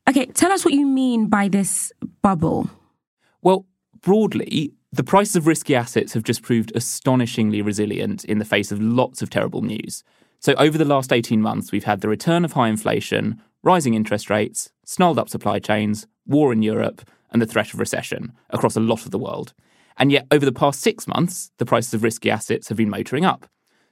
Okay, 0.09 0.27
tell 0.27 0.53
us 0.53 0.65
what 0.65 0.75
you 0.75 0.87
mean 0.87 1.29
by 1.29 1.49
this 1.49 1.93
bubble. 2.23 2.71
Well, 3.41 3.67
broadly, 4.01 4.73
the 4.93 5.05
prices 5.05 5.37
of 5.37 5.47
risky 5.47 5.75
assets 5.75 6.13
have 6.15 6.25
just 6.25 6.43
proved 6.43 6.73
astonishingly 6.75 7.63
resilient 7.63 8.25
in 8.25 8.39
the 8.39 8.45
face 8.45 8.71
of 8.71 8.81
lots 8.81 9.23
of 9.23 9.31
terrible 9.31 9.63
news. 9.63 10.05
So, 10.39 10.55
over 10.55 10.77
the 10.77 10.85
last 10.85 11.13
18 11.13 11.41
months, 11.41 11.73
we've 11.73 11.85
had 11.85 12.01
the 12.01 12.09
return 12.09 12.45
of 12.45 12.53
high 12.53 12.69
inflation, 12.69 13.41
rising 13.63 13.95
interest 13.95 14.29
rates, 14.29 14.73
snarled 14.85 15.19
up 15.19 15.29
supply 15.29 15.61
chains, 15.61 16.07
war 16.27 16.53
in 16.53 16.63
Europe, 16.63 17.09
and 17.31 17.41
the 17.41 17.47
threat 17.47 17.73
of 17.73 17.81
recession 17.81 18.33
across 18.51 18.77
a 18.77 18.81
lot 18.81 19.05
of 19.05 19.13
the 19.13 19.19
world. 19.19 19.55
And 19.99 20.13
yet, 20.13 20.27
over 20.31 20.45
the 20.45 20.53
past 20.53 20.81
six 20.81 21.07
months, 21.07 21.51
the 21.59 21.67
prices 21.67 21.95
of 21.95 22.03
risky 22.03 22.31
assets 22.31 22.69
have 22.69 22.79
been 22.79 22.91
motoring 22.91 23.25
up. 23.25 23.47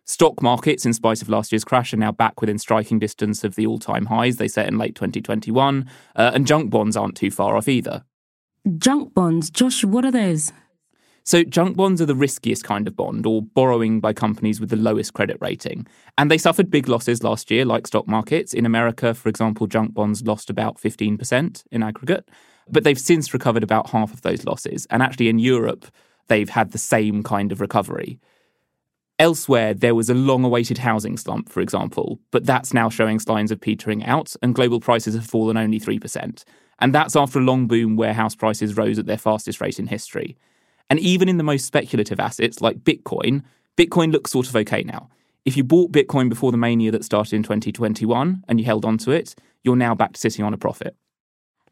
Stock 0.05 0.43
markets, 0.43 0.85
in 0.85 0.93
spite 0.93 1.23
of 1.23 1.29
last 1.29 1.53
year's 1.53 1.65
crash, 1.65 1.95
are 1.95 1.97
now 1.97 2.11
back 2.11 2.41
within 2.41 2.59
striking 2.59 2.99
distance 2.99 3.45
of 3.45 3.55
the 3.55 3.67
all 3.67 3.79
time 3.79 4.07
highs 4.07 4.37
they 4.37 4.49
set 4.49 4.67
in 4.67 4.79
late 4.79 4.95
2021, 4.95 5.89
uh, 6.17 6.31
and 6.35 6.47
junk 6.47 6.71
bonds 6.71 6.97
aren't 6.97 7.17
too 7.17 7.31
far 7.31 7.57
off 7.57 7.69
either. 7.69 8.05
Junk 8.77 9.15
bonds, 9.15 9.51
Josh, 9.51 9.85
what 9.85 10.05
are 10.05 10.11
those? 10.11 10.53
So, 11.23 11.45
junk 11.45 11.77
bonds 11.77 12.01
are 12.01 12.07
the 12.07 12.15
riskiest 12.17 12.65
kind 12.65 12.89
of 12.89 12.97
bond, 12.97 13.25
or 13.25 13.41
borrowing 13.43 14.01
by 14.01 14.13
companies 14.13 14.59
with 14.59 14.71
the 14.71 14.77
lowest 14.77 15.13
credit 15.13 15.37
rating. 15.41 15.87
And 16.19 16.31
they 16.31 16.39
suffered 16.39 16.71
big 16.71 16.89
losses 16.89 17.23
last 17.23 17.51
year, 17.51 17.65
like 17.65 17.87
stock 17.87 18.09
markets. 18.09 18.53
In 18.53 18.67
America, 18.67 19.15
for 19.15 19.29
example, 19.29 19.67
junk 19.67 19.95
bonds 19.95 20.23
lost 20.23 20.51
about 20.51 20.79
15% 20.79 21.63
in 21.71 21.83
aggregate. 21.83 22.29
But 22.71 22.85
they've 22.85 22.99
since 22.99 23.33
recovered 23.33 23.63
about 23.63 23.91
half 23.91 24.13
of 24.13 24.23
those 24.23 24.45
losses. 24.45 24.87
And 24.91 25.03
actually, 25.03 25.29
in 25.29 25.39
Europe, 25.39 25.87
they've 26.29 26.49
had 26.49 26.73
the 26.73 26.79
same 26.79 27.23
kind 27.23 27.53
of 27.53 27.61
recovery. 27.61 28.19
Elsewhere, 29.19 29.75
there 29.75 29.95
was 29.95 30.09
a 30.09 30.15
long 30.15 30.45
awaited 30.45 30.79
housing 30.79 31.19
slump, 31.19 31.51
for 31.51 31.61
example, 31.61 32.19
but 32.31 32.47
that's 32.47 32.73
now 32.73 32.89
showing 32.89 33.19
signs 33.19 33.51
of 33.51 33.61
petering 33.61 34.03
out, 34.05 34.35
and 34.43 34.55
global 34.55 34.81
prices 34.81 35.15
have 35.15 35.27
fallen 35.27 35.59
only 35.59 35.79
3%. 35.79 36.43
And 36.79 36.95
that's 36.95 37.15
after 37.15 37.39
a 37.39 37.43
long 37.43 37.67
boom 37.67 37.97
where 37.97 38.15
house 38.15 38.35
prices 38.35 38.79
rose 38.79 38.99
at 38.99 39.05
their 39.05 39.19
fastest 39.19 39.61
rate 39.61 39.79
in 39.79 39.89
history. 39.89 40.39
And 40.89 40.99
even 40.99 41.29
in 41.29 41.37
the 41.37 41.45
most 41.45 41.67
speculative 41.67 42.19
assets 42.19 42.63
like 42.63 42.79
Bitcoin, 42.79 43.43
Bitcoin 43.77 44.11
looks 44.11 44.33
sort 44.33 44.49
of 44.49 44.57
okay 44.57 44.83
now. 44.83 45.11
If 45.45 45.57
you 45.57 45.65
bought 45.65 45.93
Bitcoin 45.93 46.29
before 46.29 46.51
the 46.51 46.59
mania 46.59 46.91
that 46.91 47.05
started 47.05 47.35
in 47.35 47.43
2021 47.43 48.45
and 48.49 48.59
you 48.59 48.65
held 48.65 48.85
on 48.85 48.99
to 48.99 49.11
it, 49.11 49.35
you're 49.63 49.77
now 49.77 49.95
back 49.95 50.15
to 50.15 50.21
sitting 50.21 50.45
on 50.45 50.55
a 50.55 50.59
profit. 50.59 50.97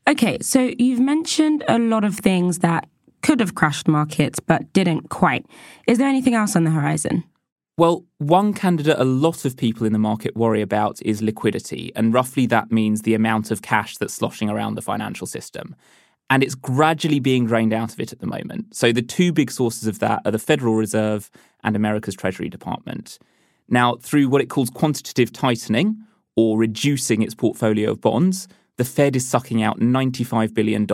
Okay, 0.09 0.39
so 0.41 0.71
you've 0.79 1.01
mentioned 1.01 1.65
a 1.69 1.79
lot 1.79 2.03
of 2.03 2.17
things 2.17 2.61
that 2.61 2.89
could 3.21 3.41
have 3.41 3.55
crashed 3.55 3.87
markets 3.87 4.41
but 4.41 4.73
didn't 4.73 5.11
quite. 5.11 5.45
Is 5.87 5.99
there 5.99 6.09
anything 6.09 6.35
else 6.35 6.57
on 6.57 6.65
the 6.65 6.71
horizon? 6.71 7.25
Well, 7.77 8.07
one 8.17 8.55
candidate 8.55 8.99
a 8.99 9.05
lot 9.05 9.45
of 9.45 9.55
people 9.55 9.87
in 9.87 9.93
the 9.93 9.99
market 9.99 10.35
worry 10.35 10.63
about 10.63 10.99
is 11.03 11.21
liquidity, 11.21 11.93
and 11.95 12.15
roughly 12.15 12.47
that 12.47 12.73
means 12.73 13.03
the 13.03 13.13
amount 13.13 13.51
of 13.51 13.61
cash 13.61 13.99
that's 13.99 14.15
sloshing 14.15 14.49
around 14.49 14.77
the 14.77 14.83
financial 14.83 15.27
system. 15.27 15.77
And 16.31 16.43
it's 16.43 16.55
gradually 16.55 17.21
being 17.21 17.47
drained 17.47 17.75
out 17.75 17.93
of 17.93 18.01
it 18.01 18.11
at 18.11 18.21
the 18.21 18.27
moment. 18.27 18.75
So 18.75 18.93
the 18.93 19.03
two 19.03 19.31
big 19.31 19.51
sources 19.51 19.87
of 19.87 19.99
that 19.99 20.23
are 20.25 20.33
the 20.33 20.39
Federal 20.39 20.75
Reserve 20.75 21.31
and 21.63 21.77
America's 21.77 22.15
Treasury 22.15 22.49
Department. 22.49 23.19
Now, 23.69 23.97
through 23.97 24.31
what 24.31 24.41
it 24.41 24.49
calls 24.49 24.71
quantitative 24.71 25.35
tightening, 25.35 25.99
or 26.35 26.57
reducing 26.57 27.21
its 27.21 27.35
portfolio 27.35 27.91
of 27.91 28.01
bonds, 28.01 28.49
the 28.79 28.85
Fed 28.85 29.17
is 29.17 29.29
sucking 29.29 29.61
out 29.63 29.81
$95 29.81 30.55
billion 30.55 30.87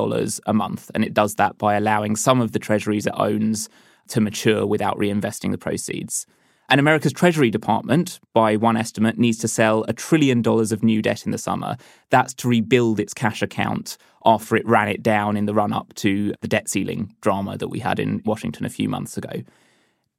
a 0.46 0.54
month, 0.54 0.90
and 0.94 1.04
it 1.04 1.14
does 1.14 1.34
that 1.36 1.58
by 1.58 1.74
allowing 1.74 2.16
some 2.16 2.40
of 2.40 2.52
the 2.52 2.58
treasuries 2.58 3.06
it 3.06 3.12
owns 3.16 3.68
to 4.08 4.20
mature 4.20 4.66
without 4.66 4.98
reinvesting 4.98 5.50
the 5.50 5.58
proceeds. 5.58 6.26
And 6.70 6.80
America's 6.80 7.12
Treasury 7.12 7.50
Department, 7.50 8.20
by 8.32 8.56
one 8.56 8.78
estimate, 8.78 9.18
needs 9.18 9.36
to 9.38 9.48
sell 9.48 9.84
a 9.84 9.92
trillion 9.92 10.40
dollars 10.40 10.72
of 10.72 10.82
new 10.82 11.02
debt 11.02 11.26
in 11.26 11.30
the 11.30 11.36
summer. 11.36 11.76
That's 12.08 12.32
to 12.34 12.48
rebuild 12.48 12.98
its 12.98 13.12
cash 13.12 13.42
account 13.42 13.98
after 14.24 14.56
it 14.56 14.66
ran 14.66 14.88
it 14.88 15.02
down 15.02 15.36
in 15.36 15.44
the 15.44 15.52
run 15.52 15.74
up 15.74 15.92
to 15.96 16.32
the 16.40 16.48
debt 16.48 16.70
ceiling 16.70 17.14
drama 17.20 17.58
that 17.58 17.68
we 17.68 17.80
had 17.80 18.00
in 18.00 18.22
Washington 18.24 18.64
a 18.64 18.70
few 18.70 18.88
months 18.88 19.18
ago. 19.18 19.42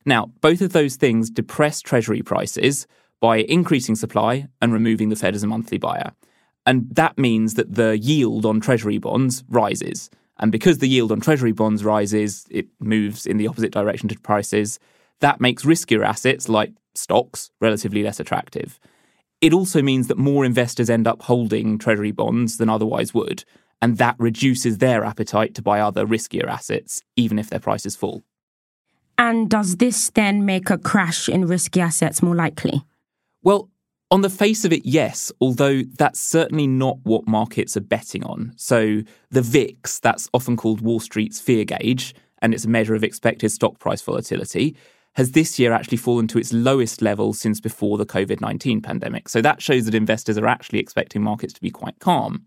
Now, 0.05 0.27
both 0.41 0.61
of 0.61 0.71
those 0.71 0.97
things 0.97 1.31
depress 1.31 1.81
Treasury 1.81 2.21
prices 2.21 2.85
by 3.19 3.37
increasing 3.37 3.95
supply 3.95 4.47
and 4.61 4.71
removing 4.71 5.09
the 5.09 5.15
Fed 5.15 5.33
as 5.33 5.41
a 5.41 5.47
monthly 5.47 5.79
buyer. 5.79 6.11
And 6.65 6.87
that 6.95 7.17
means 7.17 7.53
that 7.55 7.75
the 7.75 7.97
yield 7.97 8.45
on 8.45 8.59
Treasury 8.59 8.97
bonds 8.97 9.43
rises. 9.49 10.09
And 10.39 10.51
because 10.51 10.79
the 10.79 10.89
yield 10.89 11.11
on 11.11 11.21
Treasury 11.21 11.51
bonds 11.51 11.83
rises, 11.83 12.45
it 12.49 12.67
moves 12.79 13.25
in 13.25 13.37
the 13.37 13.47
opposite 13.47 13.71
direction 13.71 14.09
to 14.09 14.19
prices. 14.19 14.79
That 15.19 15.39
makes 15.39 15.63
riskier 15.63 16.05
assets 16.05 16.49
like 16.49 16.73
stocks 16.95 17.51
relatively 17.61 18.03
less 18.03 18.19
attractive. 18.19 18.79
It 19.41 19.53
also 19.53 19.81
means 19.81 20.07
that 20.07 20.17
more 20.17 20.43
investors 20.43 20.89
end 20.89 21.07
up 21.07 21.21
holding 21.21 21.77
Treasury 21.77 22.11
bonds 22.11 22.57
than 22.57 22.69
otherwise 22.69 23.13
would, 23.13 23.43
and 23.81 23.97
that 23.97 24.15
reduces 24.17 24.79
their 24.79 25.03
appetite 25.03 25.53
to 25.55 25.61
buy 25.61 25.79
other 25.79 26.05
riskier 26.05 26.47
assets, 26.47 27.01
even 27.15 27.37
if 27.37 27.49
their 27.49 27.59
prices 27.59 27.95
fall. 27.95 28.23
And 29.17 29.49
does 29.49 29.77
this 29.77 30.09
then 30.09 30.45
make 30.45 30.69
a 30.69 30.77
crash 30.77 31.29
in 31.29 31.47
risky 31.47 31.79
assets 31.79 32.21
more 32.21 32.35
likely? 32.35 32.83
Well, 33.43 33.69
on 34.11 34.21
the 34.21 34.29
face 34.29 34.65
of 34.65 34.71
it, 34.71 34.85
yes, 34.85 35.31
although 35.41 35.81
that's 35.97 36.19
certainly 36.19 36.67
not 36.67 36.97
what 37.03 37.27
markets 37.27 37.75
are 37.75 37.81
betting 37.81 38.23
on. 38.23 38.53
So 38.55 39.01
the 39.31 39.41
VIX, 39.41 39.99
that's 39.99 40.29
often 40.33 40.55
called 40.55 40.81
Wall 40.81 40.99
Street's 40.99 41.41
fear 41.41 41.65
gauge, 41.65 42.13
and 42.41 42.53
it's 42.53 42.65
a 42.65 42.69
measure 42.69 42.95
of 42.95 43.03
expected 43.03 43.49
stock 43.49 43.79
price 43.79 44.01
volatility, 44.01 44.75
has 45.15 45.31
this 45.31 45.57
year 45.57 45.71
actually 45.71 45.97
fallen 45.97 46.27
to 46.27 46.37
its 46.37 46.53
lowest 46.53 47.01
level 47.01 47.33
since 47.33 47.59
before 47.59 47.97
the 47.97 48.05
COVID 48.05 48.41
19 48.41 48.81
pandemic. 48.81 49.29
So 49.29 49.41
that 49.41 49.61
shows 49.61 49.85
that 49.85 49.95
investors 49.95 50.37
are 50.37 50.47
actually 50.47 50.79
expecting 50.79 51.23
markets 51.23 51.53
to 51.53 51.61
be 51.61 51.71
quite 51.71 51.99
calm. 51.99 52.45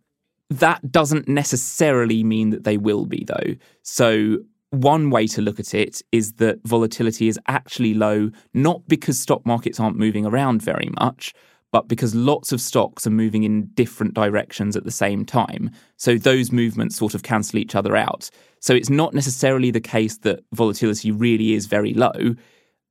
That 0.50 0.92
doesn't 0.92 1.28
necessarily 1.28 2.22
mean 2.22 2.50
that 2.50 2.64
they 2.64 2.76
will 2.76 3.06
be, 3.06 3.24
though. 3.24 3.56
So 3.82 4.38
one 4.70 5.10
way 5.10 5.26
to 5.28 5.42
look 5.42 5.58
at 5.58 5.74
it 5.74 6.02
is 6.12 6.34
that 6.34 6.60
volatility 6.64 7.28
is 7.28 7.38
actually 7.46 7.94
low, 7.94 8.30
not 8.52 8.86
because 8.86 9.18
stock 9.18 9.44
markets 9.46 9.80
aren't 9.80 9.96
moving 9.96 10.26
around 10.26 10.62
very 10.62 10.90
much, 11.00 11.32
but 11.72 11.88
because 11.88 12.14
lots 12.14 12.52
of 12.52 12.60
stocks 12.60 13.06
are 13.06 13.10
moving 13.10 13.44
in 13.44 13.66
different 13.74 14.14
directions 14.14 14.76
at 14.76 14.84
the 14.84 14.90
same 14.90 15.24
time. 15.24 15.70
So 15.96 16.16
those 16.16 16.52
movements 16.52 16.96
sort 16.96 17.14
of 17.14 17.22
cancel 17.22 17.58
each 17.58 17.74
other 17.74 17.96
out. 17.96 18.30
So 18.60 18.74
it's 18.74 18.90
not 18.90 19.14
necessarily 19.14 19.70
the 19.70 19.80
case 19.80 20.18
that 20.18 20.40
volatility 20.52 21.10
really 21.10 21.52
is 21.52 21.66
very 21.66 21.94
low. 21.94 22.34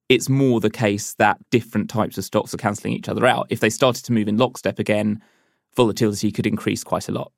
It's 0.10 0.30
more 0.30 0.60
the 0.60 0.70
case 0.70 1.16
that 1.16 1.38
different 1.50 1.90
types 1.90 2.18
of 2.18 2.24
stocks 2.24 2.54
are 2.54 2.58
cancelling 2.58 2.94
each 2.94 3.10
other 3.10 3.26
out. 3.26 3.48
If 3.50 3.60
they 3.60 3.70
started 3.70 4.06
to 4.06 4.14
move 4.14 4.28
in 4.28 4.38
lockstep 4.38 4.80
again, 4.80 5.22
volatility 5.76 6.32
could 6.32 6.48
increase 6.48 6.84
quite 6.84 7.10
a 7.10 7.12
lot. 7.12 7.32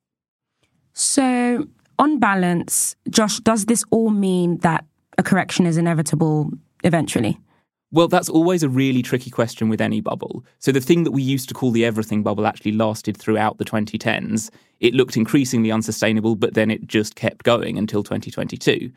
So, 0.93 1.67
on 2.00 2.18
balance, 2.18 2.96
Josh, 3.10 3.39
does 3.41 3.65
this 3.65 3.84
all 3.91 4.10
mean 4.10 4.58
that 4.60 4.86
a 5.18 5.24
correction 5.24 5.65
is 5.65 5.77
inevitable 5.77 6.50
eventually? 6.84 7.38
Well, 7.91 8.08
that's 8.08 8.29
always 8.29 8.62
a 8.62 8.70
really 8.70 9.01
tricky 9.01 9.32
question 9.32 9.68
with 9.68 9.82
any 9.82 10.00
bubble. 10.00 10.46
So, 10.60 10.72
the 10.72 10.79
thing 10.79 11.03
that 11.03 11.12
we 11.12 11.24
used 11.24 11.50
to 11.50 11.56
call 11.56 11.72
the 11.72 11.86
everything 11.86 12.22
bubble 12.22 12.46
actually 12.46 12.74
lasted 12.74 13.18
throughout 13.18 13.58
the 13.58 13.65
2010s. 13.65 14.51
It 14.79 14.94
looked 14.94 15.18
increasingly 15.18 15.72
unsustainable, 15.72 16.36
but 16.36 16.53
then 16.53 16.70
it 16.70 16.88
just 16.88 17.15
kept 17.15 17.44
going 17.44 17.77
until 17.77 18.03
2022. 18.03 18.91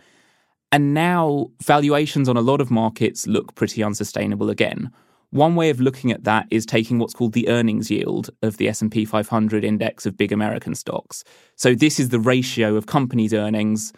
And 0.71 0.95
now 0.95 1.51
valuations 1.63 2.29
on 2.29 2.37
a 2.37 2.43
lot 2.43 2.61
of 2.61 2.71
markets 2.71 3.27
look 3.27 3.55
pretty 3.55 3.83
unsustainable 3.83 4.51
again. 4.51 4.91
One 5.33 5.57
way 5.57 5.71
of 5.71 5.81
looking 5.81 6.13
at 6.13 6.25
that 6.25 6.47
is 6.51 6.67
taking 6.67 6.99
what's 6.99 7.15
called 7.15 7.33
the 7.33 7.49
earnings 7.49 7.91
yield 7.91 8.29
of 8.43 8.59
the 8.59 8.69
S&P 8.69 9.07
500 9.07 9.65
index 9.65 10.05
of 10.05 10.15
big 10.15 10.31
American 10.31 10.75
stocks. 10.75 11.25
So 11.57 11.75
this 11.75 11.99
is 11.99 12.11
the 12.11 12.21
ratio 12.21 12.77
of 12.77 12.85
companies' 12.85 13.33
earnings 13.33 13.95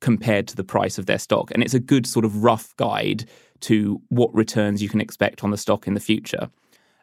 compared 0.00 0.48
to 0.48 0.56
the 0.56 0.64
price 0.64 0.96
of 0.96 1.04
their 1.04 1.18
stock 1.18 1.50
and 1.50 1.62
it's 1.62 1.74
a 1.74 1.80
good 1.80 2.06
sort 2.06 2.24
of 2.24 2.42
rough 2.42 2.74
guide 2.76 3.28
to 3.60 4.00
what 4.08 4.34
returns 4.34 4.82
you 4.82 4.88
can 4.88 5.02
expect 5.02 5.44
on 5.44 5.50
the 5.50 5.58
stock 5.58 5.86
in 5.86 5.92
the 5.92 6.00
future. 6.00 6.48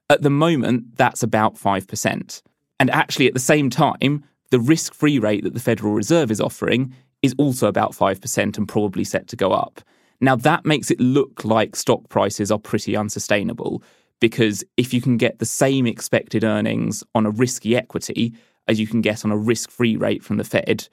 At 0.09 0.23
the 0.23 0.31
moment 0.31 0.97
that's 0.97 1.21
about 1.21 1.53
5%. 1.53 2.41
And 2.79 2.89
actually 2.89 3.27
at 3.27 3.35
the 3.35 3.39
same 3.39 3.69
time 3.69 4.23
the 4.49 4.59
risk-free 4.59 5.19
rate 5.19 5.43
that 5.43 5.53
the 5.53 5.59
Federal 5.59 5.93
Reserve 5.93 6.31
is 6.31 6.41
offering 6.41 6.95
is 7.21 7.35
also 7.37 7.67
about 7.67 7.91
5% 7.91 8.57
and 8.57 8.67
probably 8.67 9.03
set 9.03 9.27
to 9.27 9.35
go 9.35 9.51
up. 9.51 9.81
Now, 10.21 10.35
that 10.37 10.65
makes 10.65 10.91
it 10.91 10.99
look 10.99 11.43
like 11.45 11.75
stock 11.75 12.09
prices 12.09 12.51
are 12.51 12.59
pretty 12.59 12.95
unsustainable 12.95 13.83
because 14.19 14.63
if 14.77 14.93
you 14.93 15.01
can 15.01 15.17
get 15.17 15.39
the 15.39 15.45
same 15.45 15.85
expected 15.85 16.43
earnings 16.43 17.03
on 17.13 17.25
a 17.25 17.31
risky 17.31 17.75
equity 17.75 18.33
as 18.67 18.79
you 18.79 18.87
can 18.87 19.01
get 19.01 19.25
on 19.25 19.31
a 19.31 19.37
risk 19.37 19.69
free 19.69 19.95
rate 19.97 20.23
from 20.23 20.37
the 20.37 20.43
Fed, 20.43 20.87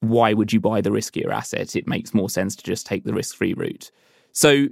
why 0.00 0.32
would 0.32 0.52
you 0.52 0.60
buy 0.60 0.80
the 0.80 0.90
riskier 0.90 1.30
asset? 1.30 1.76
It 1.76 1.86
makes 1.86 2.14
more 2.14 2.30
sense 2.30 2.56
to 2.56 2.64
just 2.64 2.86
take 2.86 3.04
the 3.04 3.12
risk 3.12 3.36
free 3.36 3.54
route. 3.54 3.90
So, 4.32 4.68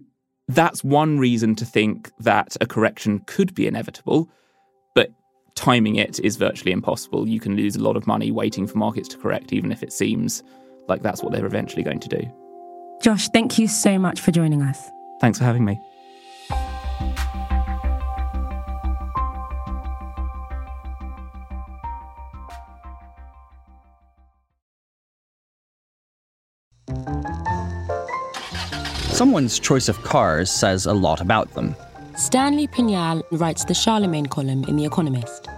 that's 0.51 0.83
one 0.83 1.19
reason 1.19 1.55
to 1.57 1.67
think 1.67 2.11
that 2.21 2.57
a 2.63 2.67
correction 2.67 3.19
could 3.27 3.55
be 3.55 3.67
inevitable, 3.67 4.31
but 4.95 5.13
timing 5.55 5.97
it 5.97 6.19
is 6.21 6.37
virtually 6.37 6.73
impossible. 6.73 7.29
You 7.29 7.39
can 7.39 7.55
lose 7.55 7.77
a 7.77 7.83
lot 7.83 7.99
of 7.99 8.07
money 8.07 8.31
waiting 8.31 8.67
for 8.67 8.79
markets 8.79 9.09
to 9.09 9.19
correct, 9.19 9.53
even 9.53 9.71
if 9.71 9.83
it 9.83 9.93
seems 9.93 10.43
like 10.89 11.03
that's 11.03 11.23
what 11.23 11.33
they're 11.33 11.45
eventually 11.45 11.83
going 11.83 12.01
to 12.01 12.09
do. 12.09 12.48
Josh, 13.01 13.29
thank 13.29 13.59
you 13.59 13.69
so 13.69 13.99
much 13.99 14.21
for 14.21 14.33
joining 14.33 14.63
us. 14.63 14.91
Thanks 15.21 15.39
for 15.39 15.45
having 15.45 15.65
me. 15.65 15.81
Someone's 29.13 29.59
choice 29.59 29.89
of 29.89 30.01
cars 30.05 30.51
says 30.51 30.87
a 30.87 30.93
lot 30.93 31.21
about 31.21 31.53
them. 31.55 31.75
Stanley 32.17 32.69
Pignal 32.69 33.23
writes 33.33 33.65
the 33.65 33.75
Charlemagne 33.75 34.27
column 34.27 34.65
in 34.65 34.77
The 34.77 34.85
Economist. 34.85 35.49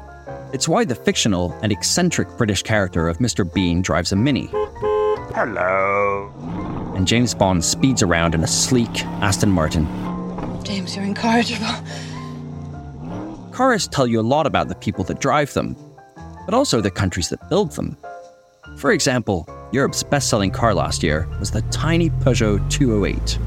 It's 0.52 0.66
why 0.66 0.84
the 0.84 0.94
fictional 0.94 1.52
and 1.62 1.70
eccentric 1.70 2.28
British 2.36 2.62
character 2.62 3.08
of 3.08 3.18
Mr. 3.18 3.50
Bean 3.52 3.82
drives 3.82 4.12
a 4.12 4.16
Mini. 4.16 4.48
Hello. 5.34 6.79
And 7.00 7.08
James 7.08 7.32
Bond 7.32 7.64
speeds 7.64 8.02
around 8.02 8.34
in 8.34 8.44
a 8.44 8.46
sleek 8.46 9.06
Aston 9.22 9.50
Martin. 9.50 9.86
James, 10.62 10.94
you're 10.94 11.06
incorrigible. 11.06 11.66
Cars 13.52 13.88
tell 13.88 14.06
you 14.06 14.20
a 14.20 14.28
lot 14.36 14.46
about 14.46 14.68
the 14.68 14.74
people 14.74 15.02
that 15.04 15.18
drive 15.18 15.50
them, 15.54 15.74
but 16.44 16.52
also 16.52 16.82
the 16.82 16.90
countries 16.90 17.30
that 17.30 17.48
build 17.48 17.72
them. 17.72 17.96
For 18.76 18.92
example, 18.92 19.48
Europe's 19.72 20.02
best 20.02 20.28
selling 20.28 20.50
car 20.50 20.74
last 20.74 21.02
year 21.02 21.26
was 21.38 21.50
the 21.50 21.62
tiny 21.70 22.10
Peugeot 22.10 22.70
208. 22.70 23.38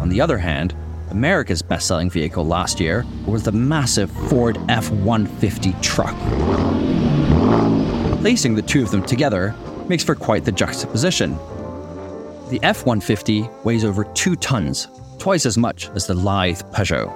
On 0.00 0.08
the 0.08 0.20
other 0.20 0.36
hand, 0.36 0.74
America's 1.12 1.62
best 1.62 1.86
selling 1.86 2.10
vehicle 2.10 2.44
last 2.44 2.80
year 2.80 3.06
was 3.26 3.44
the 3.44 3.52
massive 3.52 4.10
Ford 4.28 4.58
F 4.68 4.90
150 4.90 5.72
truck. 5.82 6.16
Placing 8.22 8.56
the 8.56 8.62
two 8.62 8.82
of 8.82 8.90
them 8.90 9.04
together 9.04 9.54
makes 9.88 10.02
for 10.02 10.16
quite 10.16 10.44
the 10.44 10.50
juxtaposition. 10.50 11.38
The 12.50 12.58
F 12.64 12.84
150 12.84 13.48
weighs 13.62 13.84
over 13.84 14.02
two 14.02 14.34
tons, 14.34 14.88
twice 15.20 15.46
as 15.46 15.56
much 15.56 15.88
as 15.90 16.08
the 16.08 16.14
lithe 16.14 16.60
Peugeot. 16.72 17.08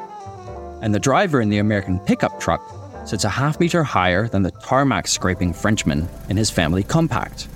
And 0.81 0.95
the 0.95 1.01
driver 1.01 1.41
in 1.41 1.49
the 1.49 1.59
American 1.59 1.99
pickup 1.99 2.39
truck 2.39 2.63
sits 3.05 3.25
a 3.25 3.29
half 3.29 3.59
meter 3.59 3.83
higher 3.83 4.29
than 4.29 4.45
the 4.45 4.53
tarmac 4.53 5.09
scraping 5.09 5.53
Frenchman 5.53 6.09
in 6.29 6.37
his 6.37 6.51
family 6.51 6.85
compact. 6.85 7.49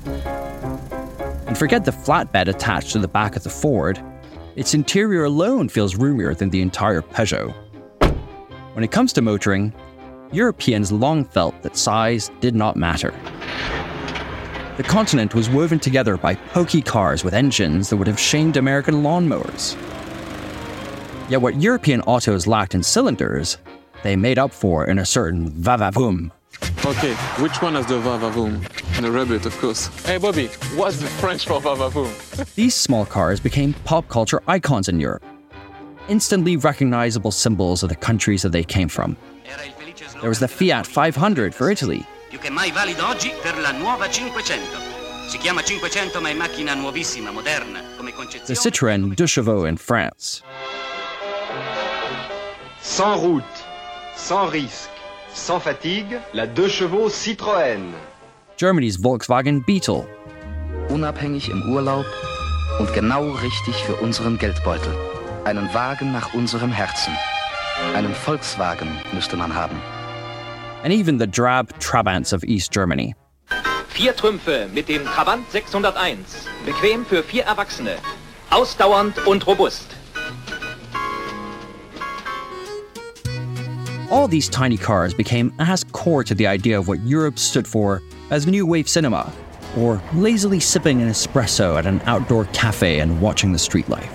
And 1.46 1.56
forget 1.56 1.84
the 1.84 1.92
flatbed 1.92 2.48
attached 2.48 2.90
to 2.94 2.98
the 2.98 3.06
back 3.06 3.36
of 3.36 3.44
the 3.44 3.50
Ford, 3.50 4.02
its 4.56 4.74
interior 4.74 5.22
alone 5.22 5.68
feels 5.68 5.94
roomier 5.94 6.34
than 6.34 6.50
the 6.50 6.62
entire 6.62 7.00
Peugeot. 7.00 7.54
When 8.74 8.82
it 8.82 8.90
comes 8.90 9.12
to 9.12 9.22
motoring, 9.22 9.72
Europeans 10.32 10.90
long 10.90 11.24
felt 11.24 11.62
that 11.62 11.76
size 11.76 12.28
did 12.40 12.56
not 12.56 12.74
matter. 12.74 13.14
The 14.78 14.84
continent 14.84 15.34
was 15.34 15.50
woven 15.50 15.80
together 15.80 16.16
by 16.16 16.36
pokey 16.36 16.82
cars 16.82 17.24
with 17.24 17.34
engines 17.34 17.90
that 17.90 17.96
would 17.96 18.06
have 18.06 18.20
shamed 18.20 18.56
American 18.56 19.02
lawnmowers. 19.02 19.74
Yet 21.28 21.42
what 21.42 21.60
European 21.60 22.00
autos 22.02 22.46
lacked 22.46 22.76
in 22.76 22.84
cylinders, 22.84 23.58
they 24.04 24.14
made 24.14 24.38
up 24.38 24.52
for 24.52 24.86
in 24.86 25.00
a 25.00 25.04
certain 25.04 25.50
va-va-voom. 25.50 26.30
Okay, 26.86 27.12
which 27.42 27.60
one 27.60 27.74
has 27.74 27.86
the 27.86 27.98
va-va-voom? 27.98 29.00
The 29.02 29.10
rabbit, 29.10 29.46
of 29.46 29.58
course. 29.58 29.88
Hey, 30.06 30.16
Bobby, 30.16 30.46
what's 30.76 30.98
the 30.98 31.08
French 31.08 31.48
for 31.48 31.60
va-va-voom? 31.60 32.54
These 32.54 32.76
small 32.76 33.04
cars 33.04 33.40
became 33.40 33.74
pop 33.84 34.08
culture 34.08 34.44
icons 34.46 34.88
in 34.88 35.00
Europe, 35.00 35.24
instantly 36.08 36.56
recognizable 36.56 37.32
symbols 37.32 37.82
of 37.82 37.88
the 37.88 37.96
countries 37.96 38.42
that 38.42 38.52
they 38.52 38.62
came 38.62 38.86
from. 38.86 39.16
There 40.20 40.28
was 40.28 40.38
the 40.38 40.46
Fiat 40.46 40.86
500 40.86 41.52
for 41.52 41.68
Italy, 41.68 42.06
Si 45.28 45.36
chiama 45.36 45.62
500 45.62 46.20
ma 46.20 46.30
è 46.30 46.34
macchina 46.34 46.74
nuovissima, 46.74 47.30
moderna, 47.30 47.82
come 47.96 48.12
concezione. 48.12 48.44
The 48.46 48.54
Citroën 48.54 49.14
Deux 49.14 49.30
Chevaux 49.30 49.66
in 49.66 49.76
France. 49.76 50.42
Sans 52.80 53.20
route, 53.20 53.44
sans 54.14 54.50
risque, 54.50 54.90
sans 55.32 55.60
fatigue, 55.60 56.18
la 56.32 56.46
Deux 56.46 56.70
Chevaux 56.70 57.10
Citroën. 57.10 57.92
Germany's 58.56 58.96
Volkswagen 58.96 59.62
Beetle. 59.62 60.06
Unabhängig 60.88 61.50
im 61.50 61.62
Urlaub 61.70 62.06
und 62.78 62.92
genau 62.94 63.30
richtig 63.30 63.74
für 63.84 63.96
unseren 63.96 64.38
Geldbeutel. 64.38 64.94
Einen 65.44 65.72
Wagen 65.74 66.12
nach 66.12 66.32
unserem 66.32 66.72
Herzen. 66.72 67.12
Einen 67.94 68.14
Volkswagen 68.14 68.88
müsste 69.12 69.36
man 69.36 69.54
haben. 69.54 69.78
And 70.82 70.92
even 70.92 71.18
the 71.18 71.26
drab 71.26 71.72
Trabants 71.80 72.32
of 72.32 72.44
East 72.44 72.72
Germany. 72.72 73.14
Vier 73.88 74.12
Trümpfe 74.14 74.68
mit 74.72 74.86
dem 74.86 75.04
Trabant 75.04 75.50
601. 75.50 76.46
Bequem 76.64 77.04
für 77.04 77.22
vier 77.22 77.44
Erwachsene. 77.44 77.96
Ausdauernd 78.50 79.26
und 79.26 79.46
robust. 79.46 79.96
All 84.10 84.26
these 84.26 84.48
tiny 84.48 84.76
cars 84.76 85.12
became 85.12 85.52
as 85.58 85.84
core 85.84 86.24
to 86.24 86.34
the 86.34 86.46
idea 86.46 86.78
of 86.78 86.88
what 86.88 87.00
Europe 87.00 87.38
stood 87.38 87.66
for 87.66 88.00
as 88.30 88.46
new 88.46 88.64
wave 88.64 88.88
cinema, 88.88 89.30
or 89.76 90.00
lazily 90.14 90.60
sipping 90.60 91.02
an 91.02 91.08
espresso 91.08 91.76
at 91.76 91.84
an 91.84 92.00
outdoor 92.06 92.46
cafe 92.46 93.00
and 93.00 93.20
watching 93.20 93.52
the 93.52 93.58
street 93.58 93.88
life. 93.88 94.10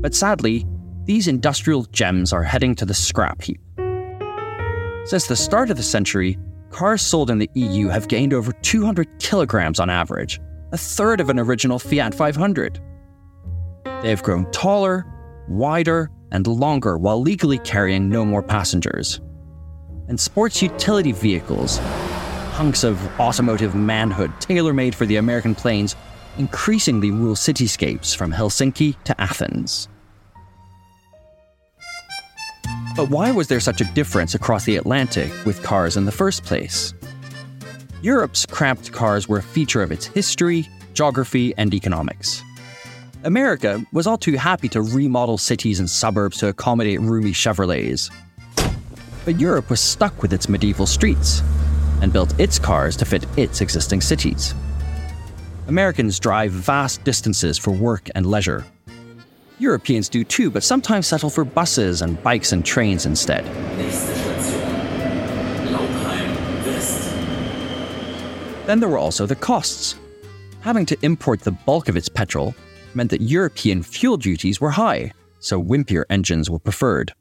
But 0.00 0.14
sadly, 0.14 0.66
these 1.06 1.28
industrial 1.28 1.84
gems 1.84 2.32
are 2.32 2.42
heading 2.42 2.74
to 2.74 2.84
the 2.84 2.94
scrap 2.94 3.40
heap. 3.40 3.60
Since 5.04 5.28
the 5.28 5.36
start 5.36 5.70
of 5.70 5.76
the 5.76 5.82
century, 5.82 6.36
cars 6.70 7.00
sold 7.00 7.30
in 7.30 7.38
the 7.38 7.48
EU 7.54 7.86
have 7.88 8.08
gained 8.08 8.34
over 8.34 8.52
200 8.52 9.20
kilograms 9.20 9.78
on 9.78 9.88
average, 9.88 10.40
a 10.72 10.76
third 10.76 11.20
of 11.20 11.30
an 11.30 11.38
original 11.38 11.78
Fiat 11.78 12.12
500. 12.12 12.80
They 14.02 14.10
have 14.10 14.24
grown 14.24 14.50
taller, 14.50 15.06
wider, 15.48 16.10
and 16.32 16.44
longer 16.46 16.98
while 16.98 17.20
legally 17.20 17.58
carrying 17.58 18.08
no 18.08 18.24
more 18.24 18.42
passengers. 18.42 19.20
And 20.08 20.18
sports 20.18 20.60
utility 20.60 21.12
vehicles, 21.12 21.78
hunks 22.52 22.82
of 22.82 23.00
automotive 23.20 23.76
manhood 23.76 24.32
tailor 24.40 24.72
made 24.72 24.94
for 24.94 25.06
the 25.06 25.16
American 25.16 25.54
plains, 25.54 25.94
increasingly 26.36 27.12
rule 27.12 27.36
cityscapes 27.36 28.14
from 28.14 28.32
Helsinki 28.32 29.00
to 29.04 29.20
Athens. 29.20 29.88
But 32.96 33.10
why 33.10 33.30
was 33.30 33.46
there 33.46 33.60
such 33.60 33.82
a 33.82 33.92
difference 33.92 34.34
across 34.34 34.64
the 34.64 34.76
Atlantic 34.76 35.30
with 35.44 35.62
cars 35.62 35.98
in 35.98 36.06
the 36.06 36.12
first 36.12 36.44
place? 36.44 36.94
Europe's 38.00 38.46
cramped 38.46 38.90
cars 38.90 39.28
were 39.28 39.36
a 39.36 39.42
feature 39.42 39.82
of 39.82 39.92
its 39.92 40.06
history, 40.06 40.66
geography, 40.94 41.52
and 41.58 41.74
economics. 41.74 42.42
America 43.24 43.84
was 43.92 44.06
all 44.06 44.16
too 44.16 44.36
happy 44.36 44.68
to 44.70 44.80
remodel 44.80 45.36
cities 45.36 45.78
and 45.78 45.90
suburbs 45.90 46.38
to 46.38 46.48
accommodate 46.48 47.00
roomy 47.02 47.32
Chevrolets. 47.32 48.10
But 49.26 49.38
Europe 49.38 49.68
was 49.68 49.80
stuck 49.80 50.22
with 50.22 50.32
its 50.32 50.48
medieval 50.48 50.86
streets 50.86 51.42
and 52.00 52.14
built 52.14 52.38
its 52.40 52.58
cars 52.58 52.96
to 52.96 53.04
fit 53.04 53.26
its 53.36 53.60
existing 53.60 54.00
cities. 54.00 54.54
Americans 55.68 56.18
drive 56.18 56.50
vast 56.50 57.04
distances 57.04 57.58
for 57.58 57.72
work 57.72 58.08
and 58.14 58.24
leisure. 58.24 58.64
Europeans 59.58 60.08
do 60.08 60.22
too, 60.22 60.50
but 60.50 60.62
sometimes 60.62 61.06
settle 61.06 61.30
for 61.30 61.44
buses 61.44 62.02
and 62.02 62.22
bikes 62.22 62.52
and 62.52 62.64
trains 62.64 63.06
instead. 63.06 63.44
Then 68.66 68.80
there 68.80 68.88
were 68.88 68.98
also 68.98 69.26
the 69.26 69.36
costs. 69.36 69.94
Having 70.60 70.86
to 70.86 70.98
import 71.02 71.40
the 71.40 71.52
bulk 71.52 71.88
of 71.88 71.96
its 71.96 72.08
petrol 72.08 72.54
meant 72.94 73.10
that 73.10 73.20
European 73.20 73.82
fuel 73.82 74.16
duties 74.16 74.60
were 74.60 74.70
high, 74.70 75.12
so 75.38 75.62
wimpier 75.62 76.04
engines 76.10 76.50
were 76.50 76.58
preferred. 76.58 77.12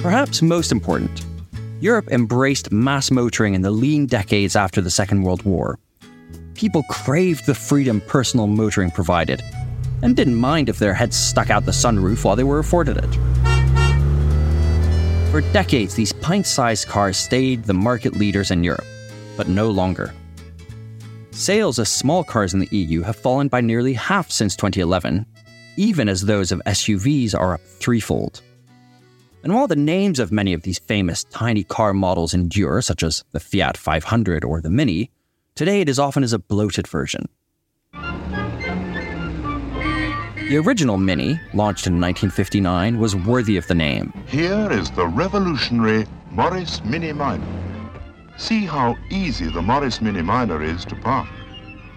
Perhaps 0.00 0.40
most 0.40 0.70
important, 0.70 1.26
Europe 1.80 2.08
embraced 2.10 2.70
mass 2.70 3.10
motoring 3.10 3.54
in 3.54 3.62
the 3.62 3.70
lean 3.70 4.06
decades 4.06 4.54
after 4.54 4.80
the 4.80 4.90
Second 4.90 5.22
World 5.22 5.42
War. 5.42 5.78
People 6.54 6.84
craved 6.84 7.46
the 7.46 7.54
freedom 7.54 8.00
personal 8.02 8.46
motoring 8.46 8.90
provided, 8.90 9.42
and 10.02 10.16
didn't 10.16 10.34
mind 10.34 10.68
if 10.68 10.78
their 10.78 10.94
heads 10.94 11.16
stuck 11.16 11.50
out 11.50 11.64
the 11.64 11.72
sunroof 11.72 12.24
while 12.24 12.36
they 12.36 12.44
were 12.44 12.58
afforded 12.58 12.96
it. 12.96 13.18
For 15.30 15.40
decades, 15.52 15.94
these 15.94 16.12
pint 16.12 16.46
sized 16.46 16.88
cars 16.88 17.16
stayed 17.16 17.64
the 17.64 17.74
market 17.74 18.14
leaders 18.16 18.50
in 18.50 18.64
Europe, 18.64 18.86
but 19.36 19.48
no 19.48 19.70
longer. 19.70 20.12
Sales 21.30 21.78
of 21.78 21.88
small 21.88 22.24
cars 22.24 22.52
in 22.52 22.60
the 22.60 22.76
EU 22.76 23.02
have 23.02 23.16
fallen 23.16 23.48
by 23.48 23.60
nearly 23.60 23.92
half 23.92 24.30
since 24.30 24.56
2011, 24.56 25.24
even 25.76 26.08
as 26.08 26.22
those 26.22 26.52
of 26.52 26.60
SUVs 26.66 27.34
are 27.34 27.54
up 27.54 27.60
threefold. 27.60 28.42
And 29.42 29.54
while 29.54 29.68
the 29.68 29.76
names 29.76 30.18
of 30.18 30.32
many 30.32 30.52
of 30.52 30.62
these 30.62 30.78
famous 30.78 31.24
tiny 31.24 31.64
car 31.64 31.94
models 31.94 32.34
endure, 32.34 32.82
such 32.82 33.02
as 33.02 33.24
the 33.32 33.40
Fiat 33.40 33.76
500 33.76 34.44
or 34.44 34.60
the 34.60 34.68
Mini, 34.68 35.10
today 35.54 35.80
it 35.80 35.88
is 35.88 35.98
often 35.98 36.22
as 36.22 36.32
a 36.32 36.38
bloated 36.38 36.86
version. 36.86 37.26
The 40.50 40.58
original 40.58 40.98
Mini, 40.98 41.38
launched 41.54 41.86
in 41.86 42.00
1959, 42.00 42.98
was 42.98 43.14
worthy 43.14 43.56
of 43.56 43.68
the 43.68 43.74
name. 43.76 44.12
Here 44.26 44.68
is 44.72 44.90
the 44.90 45.06
revolutionary 45.06 46.06
Morris 46.32 46.84
Mini 46.84 47.12
Minor. 47.12 47.46
See 48.36 48.64
how 48.66 48.96
easy 49.10 49.48
the 49.48 49.62
Morris 49.62 50.00
Mini 50.00 50.22
Minor 50.22 50.60
is 50.60 50.84
to 50.86 50.96
park. 50.96 51.28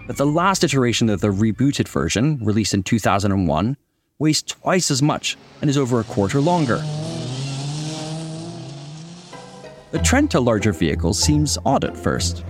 But 0.06 0.18
the 0.18 0.26
last 0.26 0.62
iteration 0.62 1.10
of 1.10 1.20
the 1.20 1.32
rebooted 1.32 1.88
version, 1.88 2.38
released 2.44 2.74
in 2.74 2.84
2001, 2.84 3.76
weighs 4.20 4.40
twice 4.40 4.88
as 4.88 5.02
much 5.02 5.36
and 5.60 5.68
is 5.68 5.76
over 5.76 5.98
a 5.98 6.04
quarter 6.04 6.40
longer. 6.40 6.76
The 9.90 9.98
trend 10.04 10.30
to 10.30 10.38
larger 10.38 10.72
vehicles 10.72 11.20
seems 11.20 11.58
odd 11.66 11.82
at 11.82 11.96
first. 11.96 12.44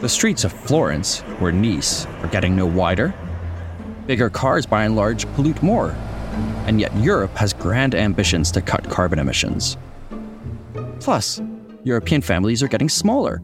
The 0.00 0.08
streets 0.08 0.44
of 0.44 0.54
Florence 0.54 1.22
or 1.38 1.52
Nice 1.52 2.06
are 2.22 2.28
getting 2.28 2.56
no 2.56 2.64
wider. 2.64 3.12
Bigger 4.06 4.30
cars, 4.30 4.66
by 4.66 4.84
and 4.84 4.96
large, 4.96 5.26
pollute 5.34 5.62
more. 5.62 5.96
And 6.66 6.80
yet, 6.80 6.94
Europe 6.96 7.34
has 7.36 7.52
grand 7.52 7.94
ambitions 7.94 8.50
to 8.52 8.60
cut 8.60 8.88
carbon 8.88 9.18
emissions. 9.18 9.76
Plus, 11.00 11.40
European 11.84 12.20
families 12.22 12.62
are 12.62 12.68
getting 12.68 12.88
smaller. 12.88 13.42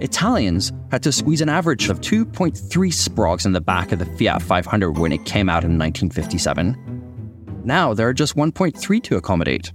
Italians 0.00 0.72
had 0.90 1.02
to 1.02 1.12
squeeze 1.12 1.40
an 1.40 1.48
average 1.48 1.88
of 1.88 2.00
2.3 2.00 2.52
sprogs 2.92 3.46
in 3.46 3.52
the 3.52 3.60
back 3.60 3.92
of 3.92 3.98
the 3.98 4.06
Fiat 4.06 4.42
500 4.42 4.98
when 4.98 5.12
it 5.12 5.24
came 5.24 5.48
out 5.48 5.64
in 5.64 5.78
1957. 5.78 7.62
Now 7.64 7.94
there 7.94 8.08
are 8.08 8.14
just 8.14 8.36
1.3 8.36 9.02
to 9.04 9.16
accommodate. 9.16 9.72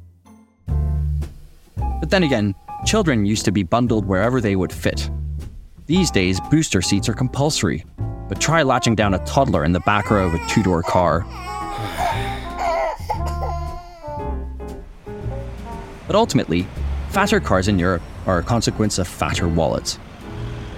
But 0.68 2.10
then 2.10 2.24
again, 2.24 2.56
children 2.86 3.26
used 3.26 3.46
to 3.46 3.52
be 3.52 3.64
bundled 3.64 4.06
wherever 4.06 4.42
they 4.42 4.56
would 4.56 4.72
fit. 4.72 5.10
These 5.86 6.12
days, 6.12 6.40
booster 6.52 6.82
seats 6.82 7.10
are 7.10 7.14
compulsory, 7.14 7.86
but 8.30 8.40
try 8.40 8.62
latching 8.64 8.96
down 8.96 9.14
a 9.14 9.26
toddler 9.26 9.66
in 9.66 9.74
the 9.74 9.80
back 9.82 10.10
row 10.10 10.28
of 10.28 10.36
a 10.36 10.48
two 10.48 10.64
door 10.64 10.84
car. 10.84 11.26
But 16.08 16.16
ultimately, 16.16 16.66
fatter 17.10 17.40
cars 17.40 17.68
in 17.68 17.78
Europe 17.78 18.02
are 18.26 18.40
a 18.40 18.44
consequence 18.44 18.98
of 18.98 19.08
fatter 19.08 19.48
wallets. 19.48 20.00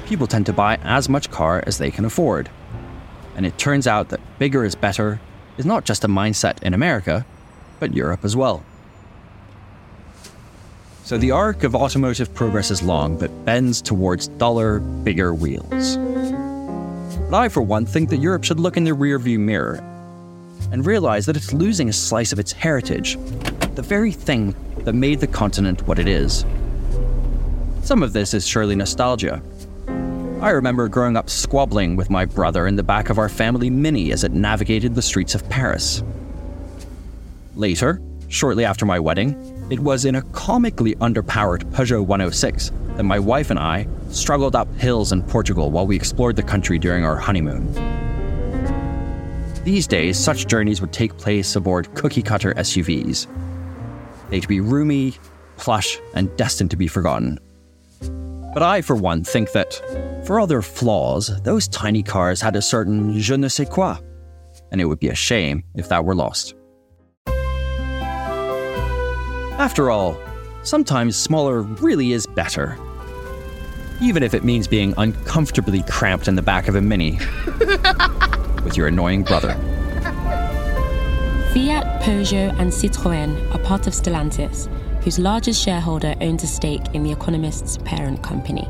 People 0.05 0.27
tend 0.27 0.45
to 0.47 0.53
buy 0.53 0.77
as 0.83 1.07
much 1.07 1.29
car 1.29 1.63
as 1.67 1.77
they 1.77 1.91
can 1.91 2.05
afford. 2.05 2.49
And 3.35 3.45
it 3.45 3.57
turns 3.57 3.87
out 3.87 4.09
that 4.09 4.19
bigger 4.39 4.65
is 4.65 4.75
better 4.75 5.21
is 5.57 5.65
not 5.65 5.85
just 5.85 6.03
a 6.03 6.07
mindset 6.07 6.61
in 6.63 6.73
America, 6.73 7.25
but 7.79 7.93
Europe 7.93 8.25
as 8.25 8.35
well. 8.35 8.63
So 11.03 11.17
the 11.17 11.31
arc 11.31 11.63
of 11.63 11.75
automotive 11.75 12.33
progress 12.33 12.71
is 12.71 12.81
long, 12.81 13.17
but 13.17 13.45
bends 13.45 13.81
towards 13.81 14.27
duller, 14.27 14.79
bigger 14.79 15.33
wheels. 15.33 15.97
But 17.31 17.37
I, 17.37 17.47
for 17.47 17.61
one, 17.61 17.85
think 17.85 18.09
that 18.09 18.17
Europe 18.17 18.43
should 18.43 18.59
look 18.59 18.75
in 18.75 18.83
the 18.83 18.91
rearview 18.91 19.39
mirror 19.39 19.75
and 20.73 20.85
realize 20.85 21.25
that 21.27 21.37
it's 21.37 21.53
losing 21.53 21.87
a 21.87 21.93
slice 21.93 22.33
of 22.33 22.39
its 22.39 22.51
heritage, 22.51 23.17
the 23.75 23.81
very 23.81 24.11
thing 24.11 24.53
that 24.79 24.91
made 24.91 25.21
the 25.21 25.27
continent 25.27 25.87
what 25.87 25.97
it 25.97 26.09
is. 26.09 26.45
Some 27.83 28.03
of 28.03 28.11
this 28.11 28.33
is 28.33 28.45
surely 28.45 28.75
nostalgia. 28.75 29.41
I 30.41 30.49
remember 30.49 30.89
growing 30.89 31.15
up 31.15 31.29
squabbling 31.29 31.95
with 31.95 32.09
my 32.09 32.25
brother 32.25 32.67
in 32.67 32.75
the 32.75 32.83
back 32.83 33.09
of 33.09 33.17
our 33.17 33.29
family 33.29 33.69
Mini 33.69 34.11
as 34.11 34.25
it 34.25 34.33
navigated 34.33 34.93
the 34.93 35.01
streets 35.01 35.33
of 35.33 35.47
Paris. 35.49 36.03
Later, 37.55 38.01
shortly 38.27 38.65
after 38.65 38.85
my 38.85 38.99
wedding, 38.99 39.37
it 39.71 39.79
was 39.79 40.03
in 40.03 40.15
a 40.15 40.21
comically 40.33 40.95
underpowered 40.95 41.63
Peugeot 41.71 42.05
106 42.05 42.73
that 42.97 43.03
my 43.03 43.19
wife 43.19 43.51
and 43.51 43.59
I 43.59 43.87
struggled 44.13 44.55
up 44.55 44.73
hills 44.75 45.11
in 45.11 45.23
Portugal 45.23 45.71
while 45.71 45.87
we 45.87 45.95
explored 45.95 46.35
the 46.35 46.43
country 46.43 46.77
during 46.77 47.03
our 47.03 47.15
honeymoon. 47.15 47.71
These 49.63 49.87
days, 49.87 50.17
such 50.17 50.47
journeys 50.47 50.81
would 50.81 50.91
take 50.91 51.17
place 51.17 51.55
aboard 51.55 51.93
cookie 51.93 52.23
cutter 52.23 52.53
SUVs. 52.55 53.27
They'd 54.29 54.47
be 54.47 54.59
roomy, 54.59 55.13
plush 55.57 55.99
and 56.15 56.35
destined 56.35 56.71
to 56.71 56.77
be 56.77 56.87
forgotten. 56.87 57.39
But 58.53 58.63
I, 58.63 58.81
for 58.81 58.95
one, 58.95 59.23
think 59.23 59.51
that, 59.53 59.75
for 60.25 60.39
all 60.39 60.47
their 60.47 60.61
flaws, 60.61 61.41
those 61.43 61.67
tiny 61.67 62.03
cars 62.03 62.41
had 62.41 62.55
a 62.55 62.61
certain 62.61 63.17
je 63.17 63.37
ne 63.37 63.47
sais 63.47 63.69
quoi, 63.69 63.97
and 64.71 64.81
it 64.81 64.85
would 64.85 64.99
be 64.99 65.09
a 65.09 65.15
shame 65.15 65.63
if 65.75 65.87
that 65.89 66.03
were 66.03 66.15
lost. 66.15 66.55
After 69.57 69.91
all, 69.91 70.17
sometimes 70.63 71.15
smaller 71.15 71.61
really 71.61 72.13
is 72.13 72.25
better. 72.25 72.77
Even 74.01 74.23
if 74.23 74.33
it 74.33 74.43
means 74.43 74.67
being 74.67 74.95
uncomfortably 74.97 75.83
cramped 75.83 76.27
in 76.27 76.35
the 76.35 76.41
back 76.41 76.67
of 76.67 76.75
a 76.75 76.81
Mini 76.81 77.19
with 78.63 78.75
your 78.75 78.87
annoying 78.87 79.23
brother. 79.23 79.53
Fiat, 81.53 82.01
Peugeot, 82.01 82.57
and 82.57 82.71
Citroën 82.71 83.53
are 83.53 83.59
part 83.59 83.85
of 83.85 83.93
Stellantis, 83.93 84.67
whose 85.03 85.19
largest 85.19 85.61
shareholder 85.61 86.15
owns 86.19 86.43
a 86.43 86.47
stake 86.47 86.81
in 86.93 87.03
The 87.03 87.11
Economist's 87.11 87.77
parent 87.85 88.23
company. 88.23 88.67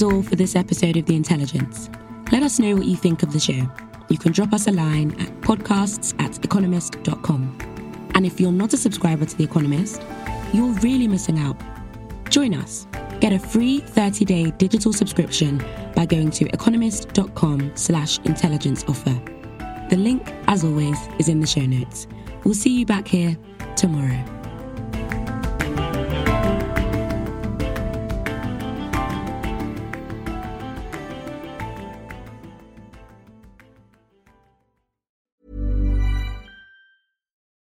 That's 0.00 0.14
all 0.14 0.22
for 0.22 0.34
this 0.34 0.56
episode 0.56 0.96
of 0.96 1.04
The 1.04 1.14
Intelligence. 1.14 1.90
Let 2.32 2.42
us 2.42 2.58
know 2.58 2.74
what 2.74 2.86
you 2.86 2.96
think 2.96 3.22
of 3.22 3.34
the 3.34 3.38
show. 3.38 3.70
You 4.08 4.16
can 4.16 4.32
drop 4.32 4.54
us 4.54 4.66
a 4.66 4.72
line 4.72 5.10
at 5.20 5.28
podcasts 5.42 6.18
at 6.18 6.42
economist.com. 6.42 8.10
And 8.14 8.24
if 8.24 8.40
you're 8.40 8.50
not 8.50 8.72
a 8.72 8.78
subscriber 8.78 9.26
to 9.26 9.36
The 9.36 9.44
Economist, 9.44 10.00
you're 10.54 10.72
really 10.80 11.06
missing 11.06 11.38
out. 11.38 11.60
Join 12.30 12.54
us. 12.54 12.86
Get 13.20 13.34
a 13.34 13.38
free 13.38 13.82
30-day 13.82 14.52
digital 14.52 14.94
subscription 14.94 15.62
by 15.94 16.06
going 16.06 16.30
to 16.30 16.46
economist.com 16.46 17.72
slash 17.74 18.20
intelligence 18.20 18.86
offer. 18.88 19.20
The 19.90 19.98
link, 19.98 20.32
as 20.46 20.64
always, 20.64 20.96
is 21.18 21.28
in 21.28 21.40
the 21.40 21.46
show 21.46 21.66
notes. 21.66 22.06
We'll 22.44 22.54
see 22.54 22.78
you 22.78 22.86
back 22.86 23.06
here 23.06 23.36
tomorrow. 23.76 24.39